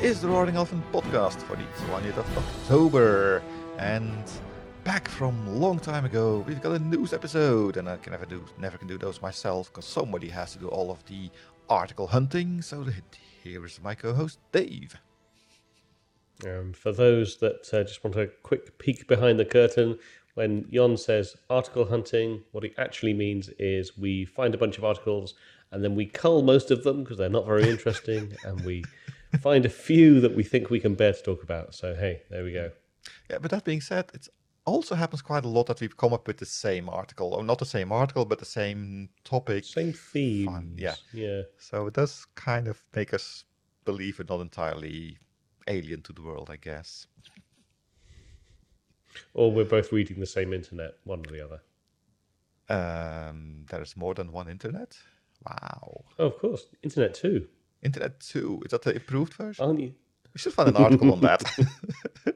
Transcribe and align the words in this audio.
is 0.00 0.20
the 0.20 0.28
Roaring 0.28 0.54
Elephant 0.54 0.84
podcast 0.92 1.42
for 1.42 1.56
the 1.56 1.64
20th 1.86 2.18
of 2.18 2.38
October. 2.38 3.42
And 3.78 4.22
back 4.84 5.08
from 5.08 5.60
long 5.60 5.80
time 5.80 6.04
ago, 6.04 6.44
we've 6.46 6.60
got 6.60 6.72
a 6.72 6.78
news 6.78 7.12
episode, 7.12 7.76
and 7.76 7.88
I 7.88 7.96
can 7.96 8.12
never 8.12 8.24
do 8.24 8.44
never 8.58 8.78
can 8.78 8.86
do 8.86 8.96
those 8.96 9.20
myself 9.20 9.72
because 9.72 9.86
somebody 9.86 10.28
has 10.28 10.52
to 10.52 10.60
do 10.60 10.68
all 10.68 10.92
of 10.92 11.04
the 11.06 11.30
article 11.68 12.06
hunting. 12.06 12.62
So 12.62 12.86
here 13.42 13.66
is 13.66 13.80
my 13.82 13.96
co-host 13.96 14.38
Dave. 14.52 14.96
Um, 16.46 16.72
for 16.72 16.92
those 16.92 17.38
that 17.38 17.68
uh, 17.72 17.82
just 17.82 18.04
want 18.04 18.14
a 18.14 18.28
quick 18.44 18.78
peek 18.78 19.08
behind 19.08 19.40
the 19.40 19.44
curtain, 19.44 19.98
when 20.34 20.70
Jon 20.72 20.96
says 20.96 21.36
article 21.50 21.86
hunting, 21.86 22.44
what 22.52 22.62
he 22.62 22.72
actually 22.78 23.14
means 23.14 23.50
is 23.58 23.98
we 23.98 24.24
find 24.24 24.54
a 24.54 24.58
bunch 24.58 24.78
of 24.78 24.84
articles 24.84 25.34
and 25.70 25.84
then 25.84 25.94
we 25.94 26.06
cull 26.06 26.42
most 26.42 26.70
of 26.70 26.82
them 26.84 27.02
because 27.02 27.18
they're 27.18 27.28
not 27.28 27.46
very 27.46 27.68
interesting, 27.68 28.34
and 28.44 28.60
we 28.62 28.84
find 29.40 29.64
a 29.64 29.70
few 29.70 30.20
that 30.20 30.34
we 30.34 30.42
think 30.42 30.70
we 30.70 30.80
can 30.80 30.94
bear 30.94 31.12
to 31.12 31.22
talk 31.22 31.42
about. 31.42 31.74
So 31.74 31.94
hey, 31.94 32.22
there 32.30 32.44
we 32.44 32.52
go. 32.52 32.70
Yeah, 33.30 33.38
but 33.38 33.50
that 33.50 33.64
being 33.64 33.80
said, 33.80 34.10
it 34.14 34.28
also 34.64 34.94
happens 34.94 35.22
quite 35.22 35.44
a 35.44 35.48
lot 35.48 35.66
that 35.66 35.80
we've 35.80 35.96
come 35.96 36.12
up 36.12 36.26
with 36.26 36.38
the 36.38 36.46
same 36.46 36.88
article, 36.88 37.34
or 37.34 37.42
not 37.42 37.58
the 37.58 37.64
same 37.64 37.92
article, 37.92 38.24
but 38.24 38.38
the 38.38 38.44
same 38.44 39.08
topic, 39.24 39.64
same 39.64 39.92
theme. 39.92 40.46
Fun. 40.46 40.74
Yeah, 40.76 40.94
yeah. 41.12 41.42
So 41.58 41.86
it 41.86 41.94
does 41.94 42.26
kind 42.34 42.68
of 42.68 42.82
make 42.94 43.14
us 43.14 43.44
believe 43.84 44.18
we're 44.18 44.26
not 44.28 44.42
entirely 44.42 45.18
alien 45.66 46.02
to 46.02 46.12
the 46.12 46.22
world, 46.22 46.50
I 46.50 46.56
guess. 46.56 47.06
Or 49.34 49.50
we're 49.50 49.64
both 49.64 49.92
reading 49.92 50.20
the 50.20 50.26
same 50.26 50.52
internet, 50.52 50.92
one 51.04 51.20
or 51.20 51.32
the 51.32 51.44
other. 51.44 51.60
Um, 52.70 53.64
there 53.70 53.82
is 53.82 53.96
more 53.96 54.14
than 54.14 54.30
one 54.30 54.48
internet. 54.48 54.96
Wow. 55.46 56.04
Oh, 56.18 56.26
of 56.26 56.38
course, 56.38 56.66
internet 56.82 57.14
too. 57.14 57.48
Internet 57.82 58.20
2. 58.20 58.62
Is 58.64 58.70
that 58.72 58.82
the 58.82 58.94
improved 58.94 59.34
version? 59.34 59.64
Aren't? 59.64 59.78
We 59.78 59.94
should 60.36 60.52
find 60.52 60.68
an 60.68 60.76
article 60.76 61.12
on 61.12 61.20
that. 61.20 61.42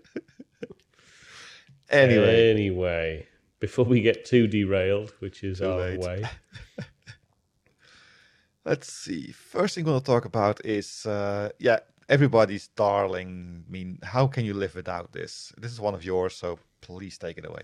anyway. 1.91 2.51
Anyway, 2.51 3.27
before 3.61 3.85
we 3.85 4.01
get 4.01 4.25
too 4.25 4.47
derailed, 4.47 5.13
which 5.21 5.45
is 5.45 5.59
Too 5.59 5.71
our 5.71 5.79
late. 5.79 6.01
way. 6.01 6.25
Let's 8.65 8.93
see. 8.93 9.33
First 9.33 9.75
thing 9.75 9.85
we're 9.85 9.93
going 9.93 10.01
to 10.01 10.07
talk 10.07 10.25
about 10.25 10.65
is, 10.65 11.05
uh, 11.05 11.51
yeah, 11.59 11.81
everybody's 12.09 12.69
darling. 12.69 13.65
I 13.67 13.71
mean, 13.71 13.99
how 14.03 14.27
can 14.29 14.45
you 14.45 14.55
live 14.55 14.75
without 14.75 15.13
this? 15.13 15.53
This 15.59 15.73
is 15.73 15.81
one 15.81 15.95
of 15.95 16.05
yours, 16.05 16.35
so 16.35 16.59
please 16.81 17.19
take 17.19 17.39
it 17.39 17.45
away. 17.45 17.63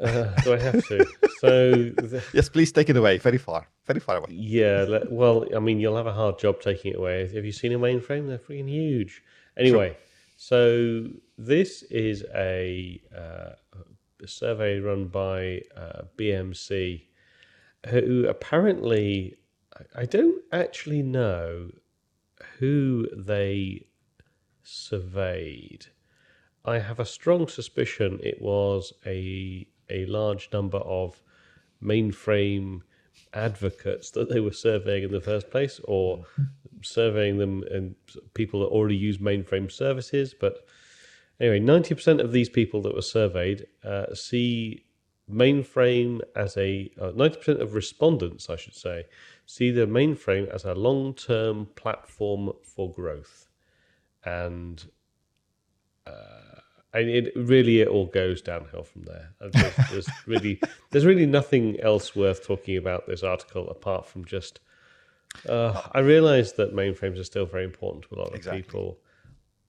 Uh, 0.00 0.34
do 0.42 0.54
I 0.54 0.58
have 0.58 0.86
to? 0.88 1.06
so, 1.40 1.70
the, 1.72 2.24
Yes, 2.32 2.48
please 2.48 2.72
take 2.72 2.88
it 2.88 2.96
away. 2.96 3.18
Very 3.18 3.36
far. 3.36 3.68
Very 3.90 4.00
far 4.00 4.16
away. 4.18 4.26
yeah, 4.30 5.00
well, 5.10 5.44
I 5.54 5.58
mean, 5.58 5.80
you'll 5.80 5.96
have 5.96 6.06
a 6.06 6.12
hard 6.12 6.38
job 6.38 6.60
taking 6.60 6.92
it 6.92 6.98
away. 6.98 7.16
Have 7.34 7.44
you 7.44 7.52
seen 7.52 7.72
a 7.72 7.78
mainframe? 7.78 8.26
They're 8.28 8.38
freaking 8.38 8.68
huge. 8.68 9.22
Anyway, 9.56 9.96
so 10.36 11.06
this 11.36 11.82
is 11.84 12.24
a, 12.34 13.00
uh, 13.16 13.52
a 14.22 14.26
survey 14.28 14.78
run 14.78 15.06
by 15.08 15.62
uh, 15.76 16.02
BMC, 16.16 17.02
who 17.88 18.26
apparently, 18.28 19.36
I- 19.76 20.02
I 20.02 20.04
don't 20.06 20.40
actually 20.52 21.02
know 21.02 21.70
who 22.58 23.08
they 23.16 23.86
surveyed. 24.62 25.86
I 26.64 26.78
have 26.78 27.00
a 27.00 27.06
strong 27.06 27.48
suspicion 27.48 28.20
it 28.22 28.40
was 28.40 28.92
a 29.06 29.66
a 29.88 30.06
large 30.06 30.48
number 30.52 30.78
of 30.78 31.20
mainframe 31.82 32.82
advocates 33.32 34.10
that 34.12 34.28
they 34.28 34.40
were 34.40 34.52
surveying 34.52 35.04
in 35.04 35.12
the 35.12 35.20
first 35.20 35.50
place, 35.50 35.80
or 35.84 36.24
surveying 36.82 37.38
them 37.38 37.62
and 37.70 37.94
people 38.34 38.60
that 38.60 38.66
already 38.66 38.96
use 38.96 39.18
mainframe 39.18 39.70
services. 39.70 40.34
But 40.38 40.66
anyway, 41.38 41.60
ninety 41.60 41.94
percent 41.94 42.20
of 42.20 42.32
these 42.32 42.48
people 42.48 42.82
that 42.82 42.94
were 42.94 43.02
surveyed 43.02 43.66
uh, 43.84 44.14
see 44.14 44.84
mainframe 45.30 46.20
as 46.34 46.56
a 46.56 46.90
uh, 47.00 47.12
ninety 47.14 47.36
percent 47.36 47.62
of 47.62 47.74
respondents, 47.74 48.50
I 48.50 48.56
should 48.56 48.74
say, 48.74 49.04
see 49.46 49.70
the 49.70 49.86
mainframe 49.86 50.48
as 50.48 50.64
a 50.64 50.74
long-term 50.74 51.68
platform 51.76 52.52
for 52.62 52.90
growth, 52.92 53.48
and 54.24 54.84
and 56.92 57.08
it 57.08 57.32
really 57.36 57.80
it 57.80 57.88
all 57.88 58.06
goes 58.06 58.42
downhill 58.42 58.82
from 58.82 59.02
there. 59.02 59.30
There's, 59.40 59.76
there's 59.90 60.08
really 60.26 60.60
there's 60.90 61.06
really 61.06 61.26
nothing 61.26 61.78
else 61.80 62.16
worth 62.16 62.44
talking 62.46 62.76
about 62.76 63.06
this 63.06 63.22
article 63.22 63.68
apart 63.70 64.06
from 64.06 64.24
just. 64.24 64.60
Uh, 65.48 65.80
I 65.92 66.00
realise 66.00 66.52
that 66.52 66.74
mainframes 66.74 67.20
are 67.20 67.24
still 67.24 67.46
very 67.46 67.64
important 67.64 68.04
to 68.08 68.16
a 68.16 68.18
lot 68.18 68.28
of 68.30 68.34
Exactly. 68.34 68.62
people. 68.62 68.98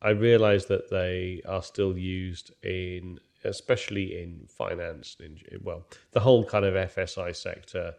I 0.01 0.09
realise 0.09 0.65
that 0.65 0.89
they 0.89 1.43
are 1.47 1.61
still 1.61 1.95
used 1.95 2.51
in, 2.63 3.19
especially 3.43 4.19
in 4.23 4.47
finance. 4.47 5.17
In, 5.19 5.37
well, 5.61 5.85
the 6.13 6.19
whole 6.19 6.43
kind 6.43 6.65
of 6.65 6.73
FSI 6.73 7.35
sector 7.35 7.93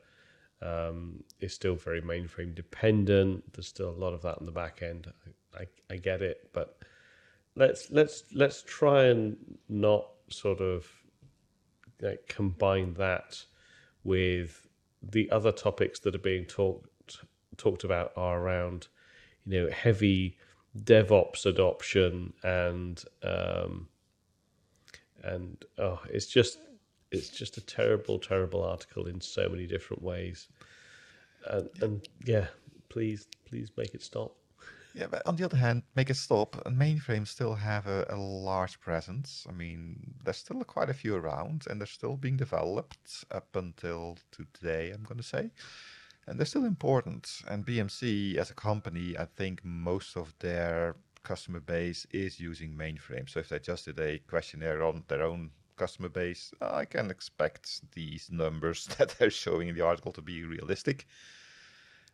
um, 0.60 1.22
is 1.39 1.54
still 1.54 1.77
very 1.77 2.03
mainframe 2.03 2.53
dependent. 2.54 3.53
There's 3.53 3.69
still 3.69 3.91
a 3.91 4.00
lot 4.00 4.12
of 4.12 4.22
that 4.22 4.39
on 4.39 4.47
the 4.47 4.53
back 4.53 4.83
end. 4.83 5.06
I, 5.56 5.66
I 5.89 5.97
get 5.99 6.21
it, 6.22 6.50
but 6.53 6.78
let's 7.56 7.90
let's 7.90 8.24
let's 8.34 8.62
try 8.62 9.04
and 9.04 9.36
not 9.68 10.06
sort 10.28 10.60
of 10.60 10.86
like, 12.00 12.26
combine 12.28 12.94
that 12.94 13.44
with 14.04 14.66
the 15.02 15.30
other 15.30 15.52
topics 15.52 16.00
that 16.00 16.14
are 16.14 16.18
being 16.18 16.44
talked 16.44 16.88
talked 17.56 17.84
about 17.84 18.12
are 18.16 18.41
around 18.41 18.88
you 19.46 19.60
know 19.60 19.70
heavy 19.70 20.38
DevOps 20.78 21.44
adoption 21.46 22.32
and 22.42 23.04
um, 23.22 23.88
and 25.22 25.64
oh, 25.78 26.00
it's 26.08 26.26
just 26.26 26.58
it's 27.10 27.28
just 27.28 27.58
a 27.58 27.60
terrible 27.60 28.18
terrible 28.18 28.62
article 28.62 29.06
in 29.06 29.20
so 29.20 29.48
many 29.48 29.66
different 29.66 30.02
ways. 30.02 30.48
And, 31.48 31.68
and 31.80 32.08
yeah 32.24 32.46
please 32.88 33.26
please 33.46 33.70
make 33.76 33.94
it 33.94 34.02
stop 34.02 34.36
Yeah, 34.94 35.06
but 35.06 35.26
on 35.26 35.36
the 35.36 35.44
other 35.44 35.56
hand, 35.56 35.84
make 35.97 36.10
it 36.10 36.16
stop. 36.16 36.60
And 36.66 36.76
mainframes 36.76 37.28
still 37.28 37.54
have 37.54 37.86
a, 37.86 38.06
a 38.10 38.16
large 38.16 38.78
presence. 38.80 39.47
I 39.48 39.53
mean, 39.53 40.14
there's 40.22 40.36
still 40.36 40.62
quite 40.64 40.91
a 40.91 40.94
few 40.94 41.14
around, 41.16 41.64
and 41.69 41.80
they're 41.80 41.86
still 41.86 42.16
being 42.16 42.36
developed 42.36 43.25
up 43.30 43.56
until 43.56 44.19
today. 44.30 44.91
I'm 44.91 45.03
going 45.04 45.16
to 45.16 45.22
say, 45.22 45.50
and 46.26 46.38
they're 46.38 46.47
still 46.47 46.64
important. 46.66 47.42
And 47.48 47.66
BMC 47.66 48.36
as 48.36 48.50
a 48.50 48.54
company, 48.54 49.16
I 49.19 49.25
think 49.25 49.64
most 49.64 50.16
of 50.16 50.34
their 50.41 50.97
customer 51.22 51.60
base 51.60 52.06
is 52.10 52.38
using 52.38 52.74
mainframes. 52.74 53.30
So 53.30 53.41
if 53.41 53.48
they 53.48 53.60
just 53.60 53.86
did 53.86 53.98
a 53.98 54.19
questionnaire 54.19 54.82
on 54.82 55.04
their 55.09 55.22
own 55.22 55.50
customer 55.76 56.09
base, 56.10 56.53
I 56.60 56.84
can 56.84 57.10
expect 57.10 57.91
these 57.92 58.28
numbers 58.30 58.86
that 58.98 59.10
they're 59.19 59.30
showing 59.30 59.69
in 59.69 59.74
the 59.74 59.86
article 59.86 60.12
to 60.12 60.22
be 60.22 60.44
realistic. 60.44 61.06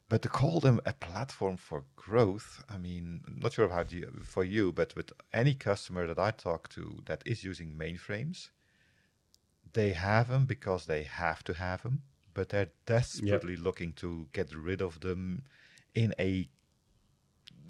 But 0.09 0.23
to 0.23 0.29
call 0.29 0.61
them 0.61 0.81
a 0.87 0.95
platform 0.95 1.59
for 1.59 1.85
growth, 1.95 2.65
I 2.69 2.79
mean, 2.79 3.23
I'm 3.27 3.41
not 3.41 3.53
sure 3.53 3.69
how 3.69 3.85
you, 3.89 4.23
for 4.25 4.43
you, 4.43 4.73
but 4.73 4.97
with 4.97 5.13
any 5.35 5.55
customer 5.55 6.07
that 6.07 6.19
I 6.19 6.31
talk 6.31 6.69
to 6.71 7.03
that 7.05 7.23
is 7.27 7.45
using 7.45 7.75
mainframes, 7.75 8.49
they 9.75 9.93
have 9.93 10.29
them 10.29 10.47
because 10.47 10.87
they 10.87 11.03
have 11.03 11.45
to 11.45 11.55
have 11.55 11.83
them, 11.83 12.03
but 12.33 12.49
they're 12.49 12.71
desperately 12.87 13.57
looking 13.57 13.93
to 13.95 14.29
get 14.33 14.55
rid 14.55 14.81
of 14.81 15.01
them 15.01 15.43
in 15.95 16.15
a 16.19 16.49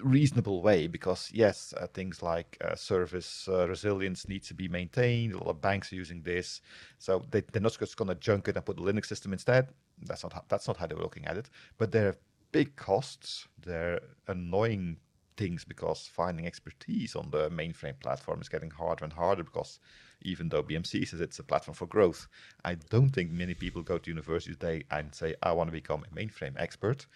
reasonable 0.02 0.62
way 0.62 0.86
because 0.86 1.30
yes 1.32 1.74
uh, 1.80 1.86
things 1.86 2.22
like 2.22 2.56
uh, 2.64 2.74
service 2.74 3.48
uh, 3.48 3.68
resilience 3.68 4.28
needs 4.28 4.48
to 4.48 4.54
be 4.54 4.68
maintained. 4.68 5.32
A 5.32 5.38
lot 5.38 5.50
of 5.50 5.60
banks 5.60 5.92
are 5.92 5.96
using 5.96 6.22
this. 6.22 6.60
So 6.98 7.24
they, 7.30 7.42
they're 7.52 7.62
not 7.62 7.78
just 7.78 7.96
going 7.96 8.08
to 8.08 8.14
junk 8.14 8.48
it 8.48 8.56
and 8.56 8.64
put 8.64 8.78
a 8.78 8.82
linux 8.82 9.06
system 9.06 9.32
instead. 9.32 9.68
That's 10.02 10.22
not 10.22 10.32
how, 10.32 10.44
that's 10.48 10.66
not 10.66 10.76
how 10.76 10.86
they 10.86 10.94
were 10.94 11.02
looking 11.02 11.26
at 11.26 11.36
it. 11.36 11.50
But 11.78 11.92
there 11.92 12.08
are 12.08 12.16
big 12.52 12.76
costs. 12.76 13.46
They're 13.64 14.00
annoying 14.26 14.98
things 15.36 15.64
because 15.64 16.10
finding 16.12 16.46
expertise 16.46 17.14
on 17.14 17.30
the 17.30 17.48
mainframe 17.50 17.98
platform 18.00 18.40
is 18.40 18.48
getting 18.48 18.70
harder 18.70 19.04
and 19.04 19.12
harder 19.12 19.44
because 19.44 19.78
even 20.22 20.48
though 20.48 20.62
BMC 20.62 21.06
says 21.06 21.20
it's 21.20 21.38
a 21.38 21.44
platform 21.44 21.74
for 21.74 21.86
growth, 21.86 22.26
I 22.64 22.74
don't 22.74 23.10
think 23.10 23.30
many 23.30 23.54
people 23.54 23.82
go 23.82 23.98
to 23.98 24.10
university 24.10 24.54
today 24.54 24.82
and 24.90 25.14
say, 25.14 25.34
I 25.42 25.52
want 25.52 25.68
to 25.68 25.72
become 25.72 26.04
a 26.04 26.14
mainframe 26.14 26.54
expert. 26.58 27.06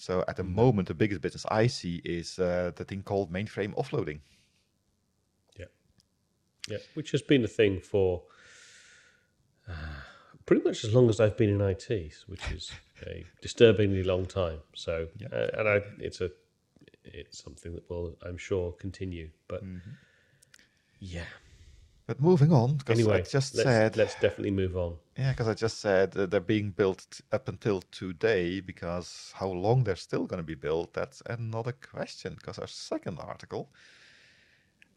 So 0.00 0.24
at 0.26 0.36
the 0.36 0.44
moment, 0.44 0.88
the 0.88 0.94
biggest 0.94 1.20
business 1.20 1.44
I 1.50 1.66
see 1.66 2.00
is 2.06 2.38
uh, 2.38 2.72
the 2.74 2.84
thing 2.84 3.02
called 3.02 3.30
mainframe 3.30 3.74
offloading. 3.74 4.20
Yeah, 5.58 5.66
yeah, 6.68 6.78
which 6.94 7.10
has 7.10 7.20
been 7.20 7.44
a 7.44 7.48
thing 7.48 7.80
for 7.80 8.22
uh, 9.68 9.72
pretty 10.46 10.62
much 10.62 10.84
as 10.84 10.94
long 10.94 11.10
as 11.10 11.20
I've 11.20 11.36
been 11.36 11.50
in 11.50 11.60
IT, 11.60 12.14
which 12.28 12.50
is 12.50 12.72
a 13.06 13.26
disturbingly 13.42 14.02
long 14.02 14.24
time. 14.24 14.60
So, 14.74 15.08
uh, 15.30 15.48
and 15.58 15.68
I, 15.68 15.80
it's 15.98 16.22
a, 16.22 16.30
it's 17.04 17.44
something 17.44 17.74
that 17.74 17.90
will, 17.90 18.16
I'm 18.24 18.38
sure, 18.38 18.72
continue. 18.72 19.28
But 19.48 19.62
yeah, 20.98 21.26
But 22.10 22.20
moving 22.20 22.52
on, 22.52 22.74
because 22.74 22.98
Anyway, 22.98 23.18
I 23.18 23.20
just 23.20 23.54
let's, 23.54 23.68
said, 23.68 23.96
let's 23.96 24.14
definitely 24.14 24.50
move 24.50 24.76
on. 24.76 24.96
yeah, 25.16 25.30
because 25.30 25.46
I 25.46 25.54
just 25.54 25.78
said 25.78 26.16
uh, 26.16 26.26
they're 26.26 26.40
being 26.40 26.70
built 26.72 27.20
up 27.30 27.46
until 27.48 27.82
today. 27.92 28.58
Because 28.58 29.32
how 29.36 29.46
long 29.46 29.84
they're 29.84 29.94
still 29.94 30.26
going 30.26 30.38
to 30.42 30.42
be 30.42 30.56
built, 30.56 30.92
that's 30.92 31.22
another 31.26 31.70
question. 31.70 32.34
Because 32.34 32.58
our 32.58 32.66
second 32.66 33.20
article, 33.20 33.70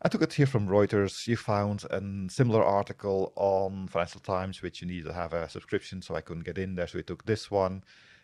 I 0.01 0.09
took 0.09 0.23
it 0.23 0.33
here 0.33 0.47
from 0.47 0.67
Reuters. 0.67 1.27
You 1.27 1.37
found 1.37 1.83
a 1.91 2.01
similar 2.31 2.63
article 2.63 3.31
on 3.35 3.87
Financial 3.89 4.19
Times, 4.19 4.63
which 4.63 4.81
you 4.81 4.87
need 4.87 5.05
to 5.05 5.13
have 5.13 5.33
a 5.33 5.47
subscription, 5.47 6.01
so 6.01 6.15
I 6.15 6.21
couldn't 6.21 6.45
get 6.45 6.57
in 6.57 6.73
there. 6.73 6.87
So 6.87 6.97
we 6.97 7.03
took 7.03 7.27
this 7.27 7.51
one. 7.51 7.83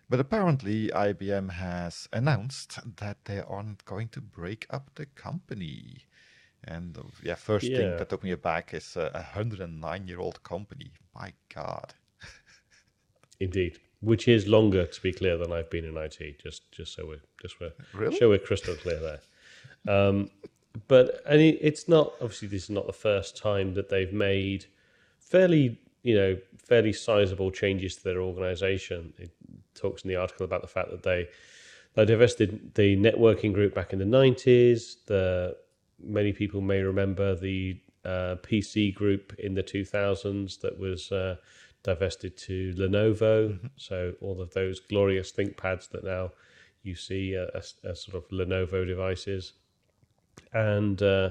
But 0.09 0.19
apparently, 0.19 0.87
IBM 0.87 1.51
has 1.51 2.09
announced 2.11 2.79
that 2.97 3.25
they 3.25 3.39
aren't 3.39 3.85
going 3.85 4.07
to 4.07 4.19
break 4.21 4.65
up 4.71 4.89
the 4.95 5.05
company. 5.05 6.05
And 6.65 6.97
uh, 6.97 7.03
yeah, 7.23 7.35
first 7.35 7.67
thing 7.67 7.97
that 7.97 8.09
took 8.09 8.23
me 8.23 8.31
aback 8.31 8.73
is 8.73 8.97
uh, 8.97 9.09
a 9.13 9.19
109 9.19 10.07
year 10.07 10.19
old 10.19 10.43
company. 10.43 10.91
My 11.15 11.33
God. 11.53 11.93
Indeed, 13.39 13.79
which 14.01 14.27
is 14.27 14.47
longer, 14.47 14.85
to 14.85 15.01
be 15.01 15.13
clear, 15.13 15.37
than 15.37 15.51
I've 15.51 15.69
been 15.69 15.85
in 15.85 15.97
IT. 15.97 16.41
Just, 16.43 16.71
just 16.71 16.93
so 16.93 17.05
we're 17.07 17.21
just 17.41 17.59
we're 17.59 17.71
Really? 17.93 18.17
so 18.17 18.29
we're 18.29 18.39
crystal 18.39 18.75
clear 18.75 18.99
there. 18.99 19.19
Um, 19.87 20.29
but 20.87 21.21
and 21.25 21.41
it, 21.41 21.57
it's 21.61 21.87
not 21.87 22.13
obviously 22.21 22.47
this 22.47 22.63
is 22.63 22.69
not 22.69 22.87
the 22.87 22.93
first 22.93 23.37
time 23.37 23.73
that 23.73 23.89
they've 23.89 24.13
made 24.13 24.65
fairly 25.19 25.79
you 26.03 26.15
know 26.15 26.37
fairly 26.57 26.93
sizable 26.93 27.51
changes 27.51 27.95
to 27.97 28.03
their 28.03 28.21
organisation. 28.21 29.13
It 29.17 29.31
talks 29.75 30.03
in 30.03 30.09
the 30.09 30.15
article 30.15 30.45
about 30.45 30.61
the 30.61 30.67
fact 30.67 30.91
that 30.91 31.03
they 31.03 31.27
they 31.95 32.05
divested 32.05 32.75
the 32.75 32.95
networking 32.97 33.53
group 33.53 33.73
back 33.73 33.93
in 33.93 33.99
the 33.99 34.05
nineties. 34.05 34.97
The 35.07 35.57
many 36.03 36.33
people 36.33 36.61
may 36.61 36.81
remember 36.81 37.35
the 37.35 37.79
uh, 38.05 38.35
PC 38.41 38.93
group 38.93 39.33
in 39.39 39.53
the 39.53 39.63
two 39.63 39.85
thousands 39.85 40.57
that 40.57 40.77
was. 40.77 41.11
Uh, 41.11 41.35
divested 41.83 42.35
to 42.35 42.73
Lenovo, 42.77 43.57
so 43.77 44.13
all 44.21 44.41
of 44.41 44.53
those 44.53 44.79
glorious 44.79 45.31
ThinkPads 45.31 45.89
that 45.91 46.03
now 46.03 46.31
you 46.83 46.95
see 46.95 47.37
uh, 47.37 47.45
as, 47.57 47.75
as 47.83 48.03
sort 48.03 48.15
of 48.15 48.29
Lenovo 48.29 48.85
devices, 48.85 49.53
and 50.53 51.01
uh, 51.01 51.29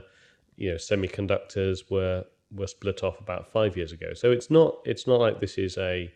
you 0.56 0.70
know 0.70 0.76
semiconductors 0.76 1.90
were 1.90 2.24
were 2.50 2.66
split 2.66 3.02
off 3.02 3.20
about 3.20 3.50
five 3.52 3.76
years 3.76 3.92
ago. 3.92 4.14
So 4.14 4.30
it's 4.30 4.50
not 4.50 4.78
it's 4.84 5.06
not 5.06 5.20
like 5.20 5.40
this 5.40 5.58
is 5.58 5.76
a 5.78 6.12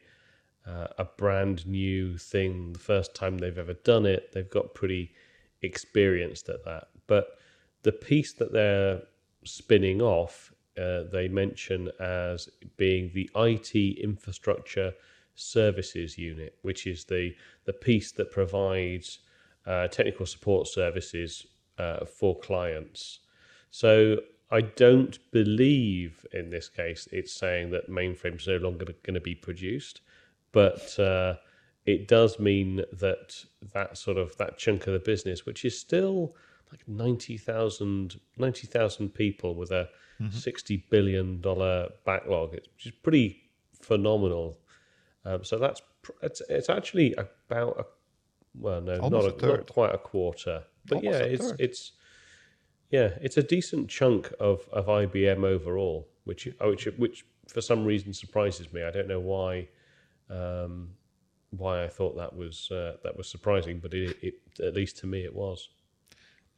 uh, 0.66 0.88
a 0.98 1.04
brand 1.04 1.66
new 1.66 2.16
thing. 2.16 2.72
The 2.72 2.78
first 2.78 3.14
time 3.14 3.38
they've 3.38 3.58
ever 3.58 3.74
done 3.74 4.06
it, 4.06 4.32
they've 4.32 4.48
got 4.50 4.74
pretty 4.74 5.12
experienced 5.62 6.48
at 6.48 6.64
that. 6.64 6.88
But 7.06 7.38
the 7.82 7.92
piece 7.92 8.32
that 8.34 8.52
they're 8.52 9.02
spinning 9.44 10.00
off, 10.00 10.52
uh, 10.78 11.02
they 11.12 11.28
mention 11.28 11.90
as 12.00 12.48
being 12.76 13.10
the 13.12 13.28
IT 13.36 13.74
infrastructure 13.98 14.92
services 15.34 16.16
unit, 16.16 16.56
which 16.62 16.86
is 16.86 17.04
the 17.04 17.34
the 17.64 17.72
piece 17.72 18.12
that 18.12 18.30
provides 18.30 19.20
uh, 19.66 19.88
technical 19.88 20.26
support 20.26 20.66
services 20.66 21.46
uh, 21.78 22.04
for 22.04 22.38
clients. 22.40 23.20
So 23.70 24.18
I 24.50 24.60
don't 24.60 25.18
believe 25.30 26.26
in 26.32 26.50
this 26.50 26.68
case 26.68 27.08
it's 27.10 27.32
saying 27.32 27.70
that 27.70 27.90
mainframes 27.90 28.46
are 28.48 28.58
no 28.58 28.68
longer 28.68 28.86
going 29.02 29.14
to 29.14 29.20
be 29.20 29.34
produced, 29.34 30.00
but 30.52 30.98
uh, 30.98 31.36
it 31.86 32.06
does 32.08 32.38
mean 32.38 32.84
that 32.92 33.44
that 33.72 33.98
sort 33.98 34.18
of 34.18 34.36
that 34.36 34.58
chunk 34.58 34.86
of 34.86 34.92
the 34.92 34.98
business, 34.98 35.46
which 35.46 35.64
is 35.64 35.78
still 35.78 36.34
like 36.72 36.88
90,000 36.88 38.18
90,000 38.38 39.14
people 39.14 39.54
with 39.54 39.70
a 39.70 39.88
$60 40.20 40.82
billion 40.88 41.40
backlog, 42.04 42.54
it's 42.54 42.68
which 42.68 42.86
is 42.86 42.92
pretty 43.02 43.42
phenomenal. 43.80 44.58
Um, 45.24 45.44
so 45.44 45.58
that's 45.58 45.82
it's, 46.22 46.42
it's 46.48 46.68
actually 46.68 47.14
about 47.14 47.78
a 47.78 47.84
well, 48.54 48.80
no, 48.80 48.98
Almost 48.98 49.40
not, 49.40 49.42
a 49.42 49.46
a, 49.46 49.56
not 49.56 49.66
quite 49.72 49.94
a 49.94 49.98
quarter, 49.98 50.64
but 50.86 50.96
Almost 50.96 51.18
yeah, 51.18 51.24
it's 51.24 51.50
third. 51.50 51.60
it's 51.60 51.92
yeah, 52.90 53.10
it's 53.22 53.36
a 53.38 53.42
decent 53.42 53.88
chunk 53.88 54.32
of, 54.38 54.68
of 54.72 54.86
IBM 54.86 55.44
overall, 55.44 56.08
which 56.24 56.48
which 56.60 56.84
which 56.98 57.24
for 57.48 57.60
some 57.60 57.84
reason 57.84 58.12
surprises 58.12 58.72
me. 58.72 58.82
I 58.82 58.90
don't 58.90 59.08
know 59.08 59.20
why 59.20 59.68
um, 60.28 60.90
why 61.50 61.84
I 61.84 61.88
thought 61.88 62.16
that 62.16 62.36
was 62.36 62.70
uh, 62.70 62.96
that 63.04 63.16
was 63.16 63.28
surprising, 63.28 63.78
but 63.78 63.94
it, 63.94 64.16
it 64.22 64.34
at 64.62 64.74
least 64.74 64.98
to 64.98 65.06
me 65.06 65.24
it 65.24 65.34
was. 65.34 65.68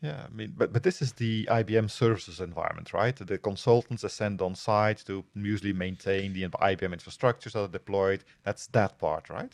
Yeah, 0.04 0.26
I 0.30 0.36
mean, 0.36 0.52
but 0.54 0.70
but 0.70 0.82
this 0.82 1.00
is 1.00 1.14
the 1.14 1.46
IBM 1.50 1.90
services 1.90 2.38
environment, 2.38 2.92
right? 2.92 3.16
The 3.16 3.38
consultants 3.38 4.04
are 4.04 4.10
sent 4.10 4.42
on 4.42 4.54
site 4.54 4.98
to 5.06 5.24
usually 5.34 5.72
maintain 5.72 6.34
the 6.34 6.42
IBM 6.46 6.94
infrastructures 6.94 7.52
that 7.52 7.62
are 7.62 7.68
deployed. 7.68 8.22
That's 8.42 8.66
that 8.68 8.98
part, 8.98 9.30
right? 9.30 9.52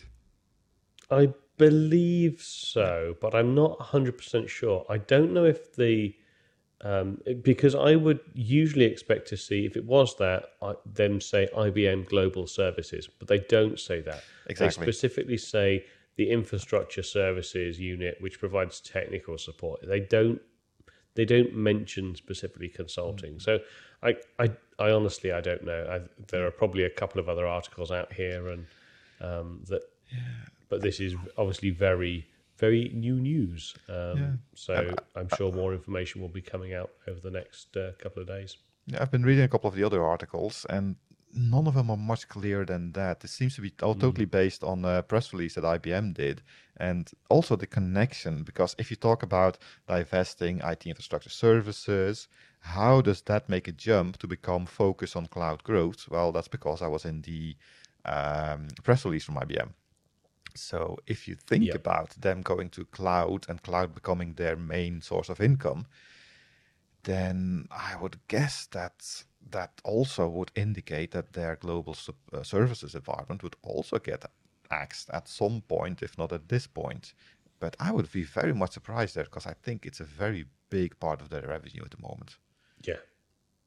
I 1.09 1.33
believe 1.57 2.43
so, 2.43 3.15
but 3.21 3.33
I'm 3.35 3.55
not 3.55 3.79
100% 3.79 4.49
sure. 4.49 4.85
I 4.89 4.99
don't 4.99 5.33
know 5.33 5.45
if 5.45 5.77
the 5.77 6.17
um, 6.81 7.19
because 7.43 7.77
I 7.77 7.95
would 7.95 8.21
usually 8.35 8.87
expect 8.87 9.29
to 9.29 9.37
see 9.37 9.67
if 9.67 9.77
it 9.77 9.85
was 9.85 10.17
that 10.17 10.47
I, 10.63 10.73
them 10.85 11.21
say 11.21 11.49
IBM 11.55 12.09
Global 12.09 12.49
Services, 12.49 13.09
but 13.19 13.29
they 13.29 13.39
don't 13.39 13.79
say 13.79 14.01
that. 14.01 14.25
Exactly. 14.49 14.67
They 14.67 14.93
specifically 14.93 15.37
say 15.37 15.85
the 16.21 16.31
infrastructure 16.31 17.03
services 17.03 17.81
unit, 17.81 18.15
which 18.21 18.39
provides 18.39 18.79
technical 18.79 19.39
support. 19.39 19.81
They 19.83 20.01
don't 20.01 20.39
they 21.15 21.25
don't 21.25 21.55
mention 21.55 22.15
specifically 22.15 22.69
consulting. 22.69 23.41
So 23.41 23.59
I, 24.03 24.17
I 24.39 24.51
I 24.79 24.91
honestly 24.91 25.33
I 25.33 25.41
don't 25.41 25.65
know. 25.65 25.83
I, 25.95 25.99
there 26.31 26.47
are 26.47 26.51
probably 26.51 26.85
a 26.85 26.91
couple 26.91 27.23
of 27.23 27.31
other 27.31 27.47
articles 27.47 27.91
out 27.91 28.13
here 28.13 28.49
and 28.49 28.67
um, 29.23 29.63
that 29.71 29.81
but 30.69 30.83
this 30.83 31.01
is 31.01 31.15
obviously 31.39 31.71
very 31.71 32.27
very 32.59 32.91
new 32.93 33.19
news. 33.19 33.75
Um, 33.89 34.41
So 34.55 34.95
I'm 35.17 35.31
sure 35.39 35.51
more 35.53 35.73
information 35.73 36.21
will 36.21 36.35
be 36.41 36.43
coming 36.43 36.75
out 36.75 36.91
over 37.09 37.21
the 37.21 37.31
next 37.31 37.75
uh, 37.79 37.93
couple 37.99 38.21
of 38.21 38.29
days. 38.29 38.59
Yeah, 38.85 38.99
I've 39.01 39.11
been 39.11 39.25
reading 39.25 39.45
a 39.45 39.49
couple 39.49 39.69
of 39.69 39.75
the 39.75 39.85
other 39.85 40.03
articles, 40.05 40.67
and 40.69 40.97
none 41.33 41.67
of 41.67 41.75
them 41.75 41.91
are 41.91 41.97
much 41.97 42.29
clearer 42.29 42.65
than 42.65 42.93
that. 42.93 43.25
It 43.25 43.29
seems 43.29 43.55
to 43.57 43.61
be 43.61 43.73
all 43.83 43.95
totally 43.95 44.25
based 44.25 44.65
on 44.65 44.85
a 44.85 45.03
press 45.03 45.33
release 45.33 45.55
that 45.55 45.65
IBM 45.65 46.15
did, 46.15 46.43
and 46.77 47.11
also 47.29 47.57
the 47.57 47.67
connection. 47.67 48.43
Because 48.43 48.75
if 48.79 48.91
you 48.91 48.97
talk 48.97 49.23
about 49.23 49.59
divesting 49.87 50.61
IT 50.63 50.87
infrastructure 50.87 51.31
services, 51.31 52.29
how 52.61 53.01
does 53.01 53.23
that 53.23 53.49
make 53.49 53.69
a 53.69 53.73
jump 53.73 54.19
to 54.19 54.27
become 54.27 54.67
focused 54.67 55.17
on 55.17 55.27
cloud 55.27 55.63
growth? 55.65 56.09
Well, 56.11 56.33
that's 56.33 56.49
because 56.49 56.83
I 56.83 56.89
was 56.89 57.05
in 57.05 57.23
the 57.23 57.57
um, 58.05 58.69
press 58.83 59.05
release 59.05 59.25
from 59.25 59.37
IBM. 59.37 59.71
So 60.57 60.99
if 61.07 61.29
you 61.29 61.37
think 61.37 61.63
Yeah. 61.65 61.75
about 61.75 62.11
them 62.21 62.43
going 62.43 62.71
to 62.71 62.85
cloud 62.87 63.47
and 63.49 63.63
cloud 63.63 63.95
becoming 63.95 64.35
their 64.35 64.57
main 64.57 65.01
source 65.01 65.29
of 65.29 65.41
income, 65.41 65.87
then 67.05 67.67
I 67.71 67.97
would 67.97 68.19
guess 68.29 68.67
that 68.67 69.25
that 69.51 69.81
also 69.85 70.29
would 70.29 70.51
indicate 70.55 71.13
that 71.13 71.33
their 71.33 71.57
global 71.57 71.97
uh, 72.33 72.43
services 72.43 72.95
environment 72.95 73.43
would 73.43 73.57
also 73.63 73.99
get 73.99 74.25
axed 74.71 75.11
at 75.11 75.29
some 75.29 75.63
point, 75.63 76.03
if 76.03 76.17
not 76.19 76.33
at 76.33 76.49
this 76.49 76.67
point. 76.67 77.15
But 77.59 77.77
I 77.79 77.93
would 77.93 78.11
be 78.13 78.23
very 78.23 78.55
much 78.55 78.73
surprised 78.73 79.15
there 79.15 79.25
because 79.25 79.47
I 79.47 79.55
think 79.63 79.87
it's 79.87 80.01
a 80.01 80.05
very 80.05 80.47
big 80.71 80.99
part 81.01 81.21
of 81.21 81.29
their 81.29 81.43
revenue 81.43 81.83
at 81.85 81.91
the 81.91 82.01
moment. 82.01 82.37
Yeah, 82.83 83.01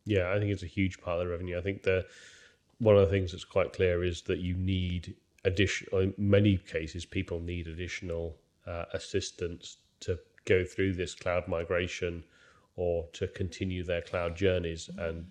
yeah, 0.05 0.31
I 0.31 0.39
think 0.39 0.51
it's 0.51 0.63
a 0.63 0.67
huge 0.67 0.99
part 0.99 1.19
of 1.19 1.25
the 1.25 1.31
revenue. 1.31 1.57
I 1.57 1.61
think 1.61 1.83
the 1.83 2.05
one 2.79 2.97
of 2.97 3.01
the 3.01 3.11
things 3.11 3.31
that's 3.31 3.45
quite 3.45 3.73
clear 3.73 4.03
is 4.03 4.23
that 4.23 4.39
you 4.39 4.55
need 4.55 5.15
additional. 5.45 6.01
In 6.01 6.13
many 6.17 6.57
cases, 6.57 7.05
people 7.05 7.39
need 7.39 7.67
additional 7.67 8.35
uh, 8.65 8.85
assistance 8.93 9.77
to 10.01 10.17
go 10.45 10.65
through 10.65 10.93
this 10.93 11.13
cloud 11.13 11.47
migration 11.47 12.23
or 12.75 13.07
to 13.13 13.27
continue 13.27 13.83
their 13.83 14.01
cloud 14.01 14.35
journeys, 14.35 14.89
and 14.97 15.27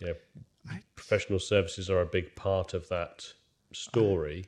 you 0.00 0.06
know, 0.08 0.78
professional 0.96 1.38
services 1.38 1.90
are 1.90 2.00
a 2.00 2.06
big 2.06 2.34
part 2.36 2.74
of 2.74 2.88
that 2.88 3.32
story. 3.72 4.46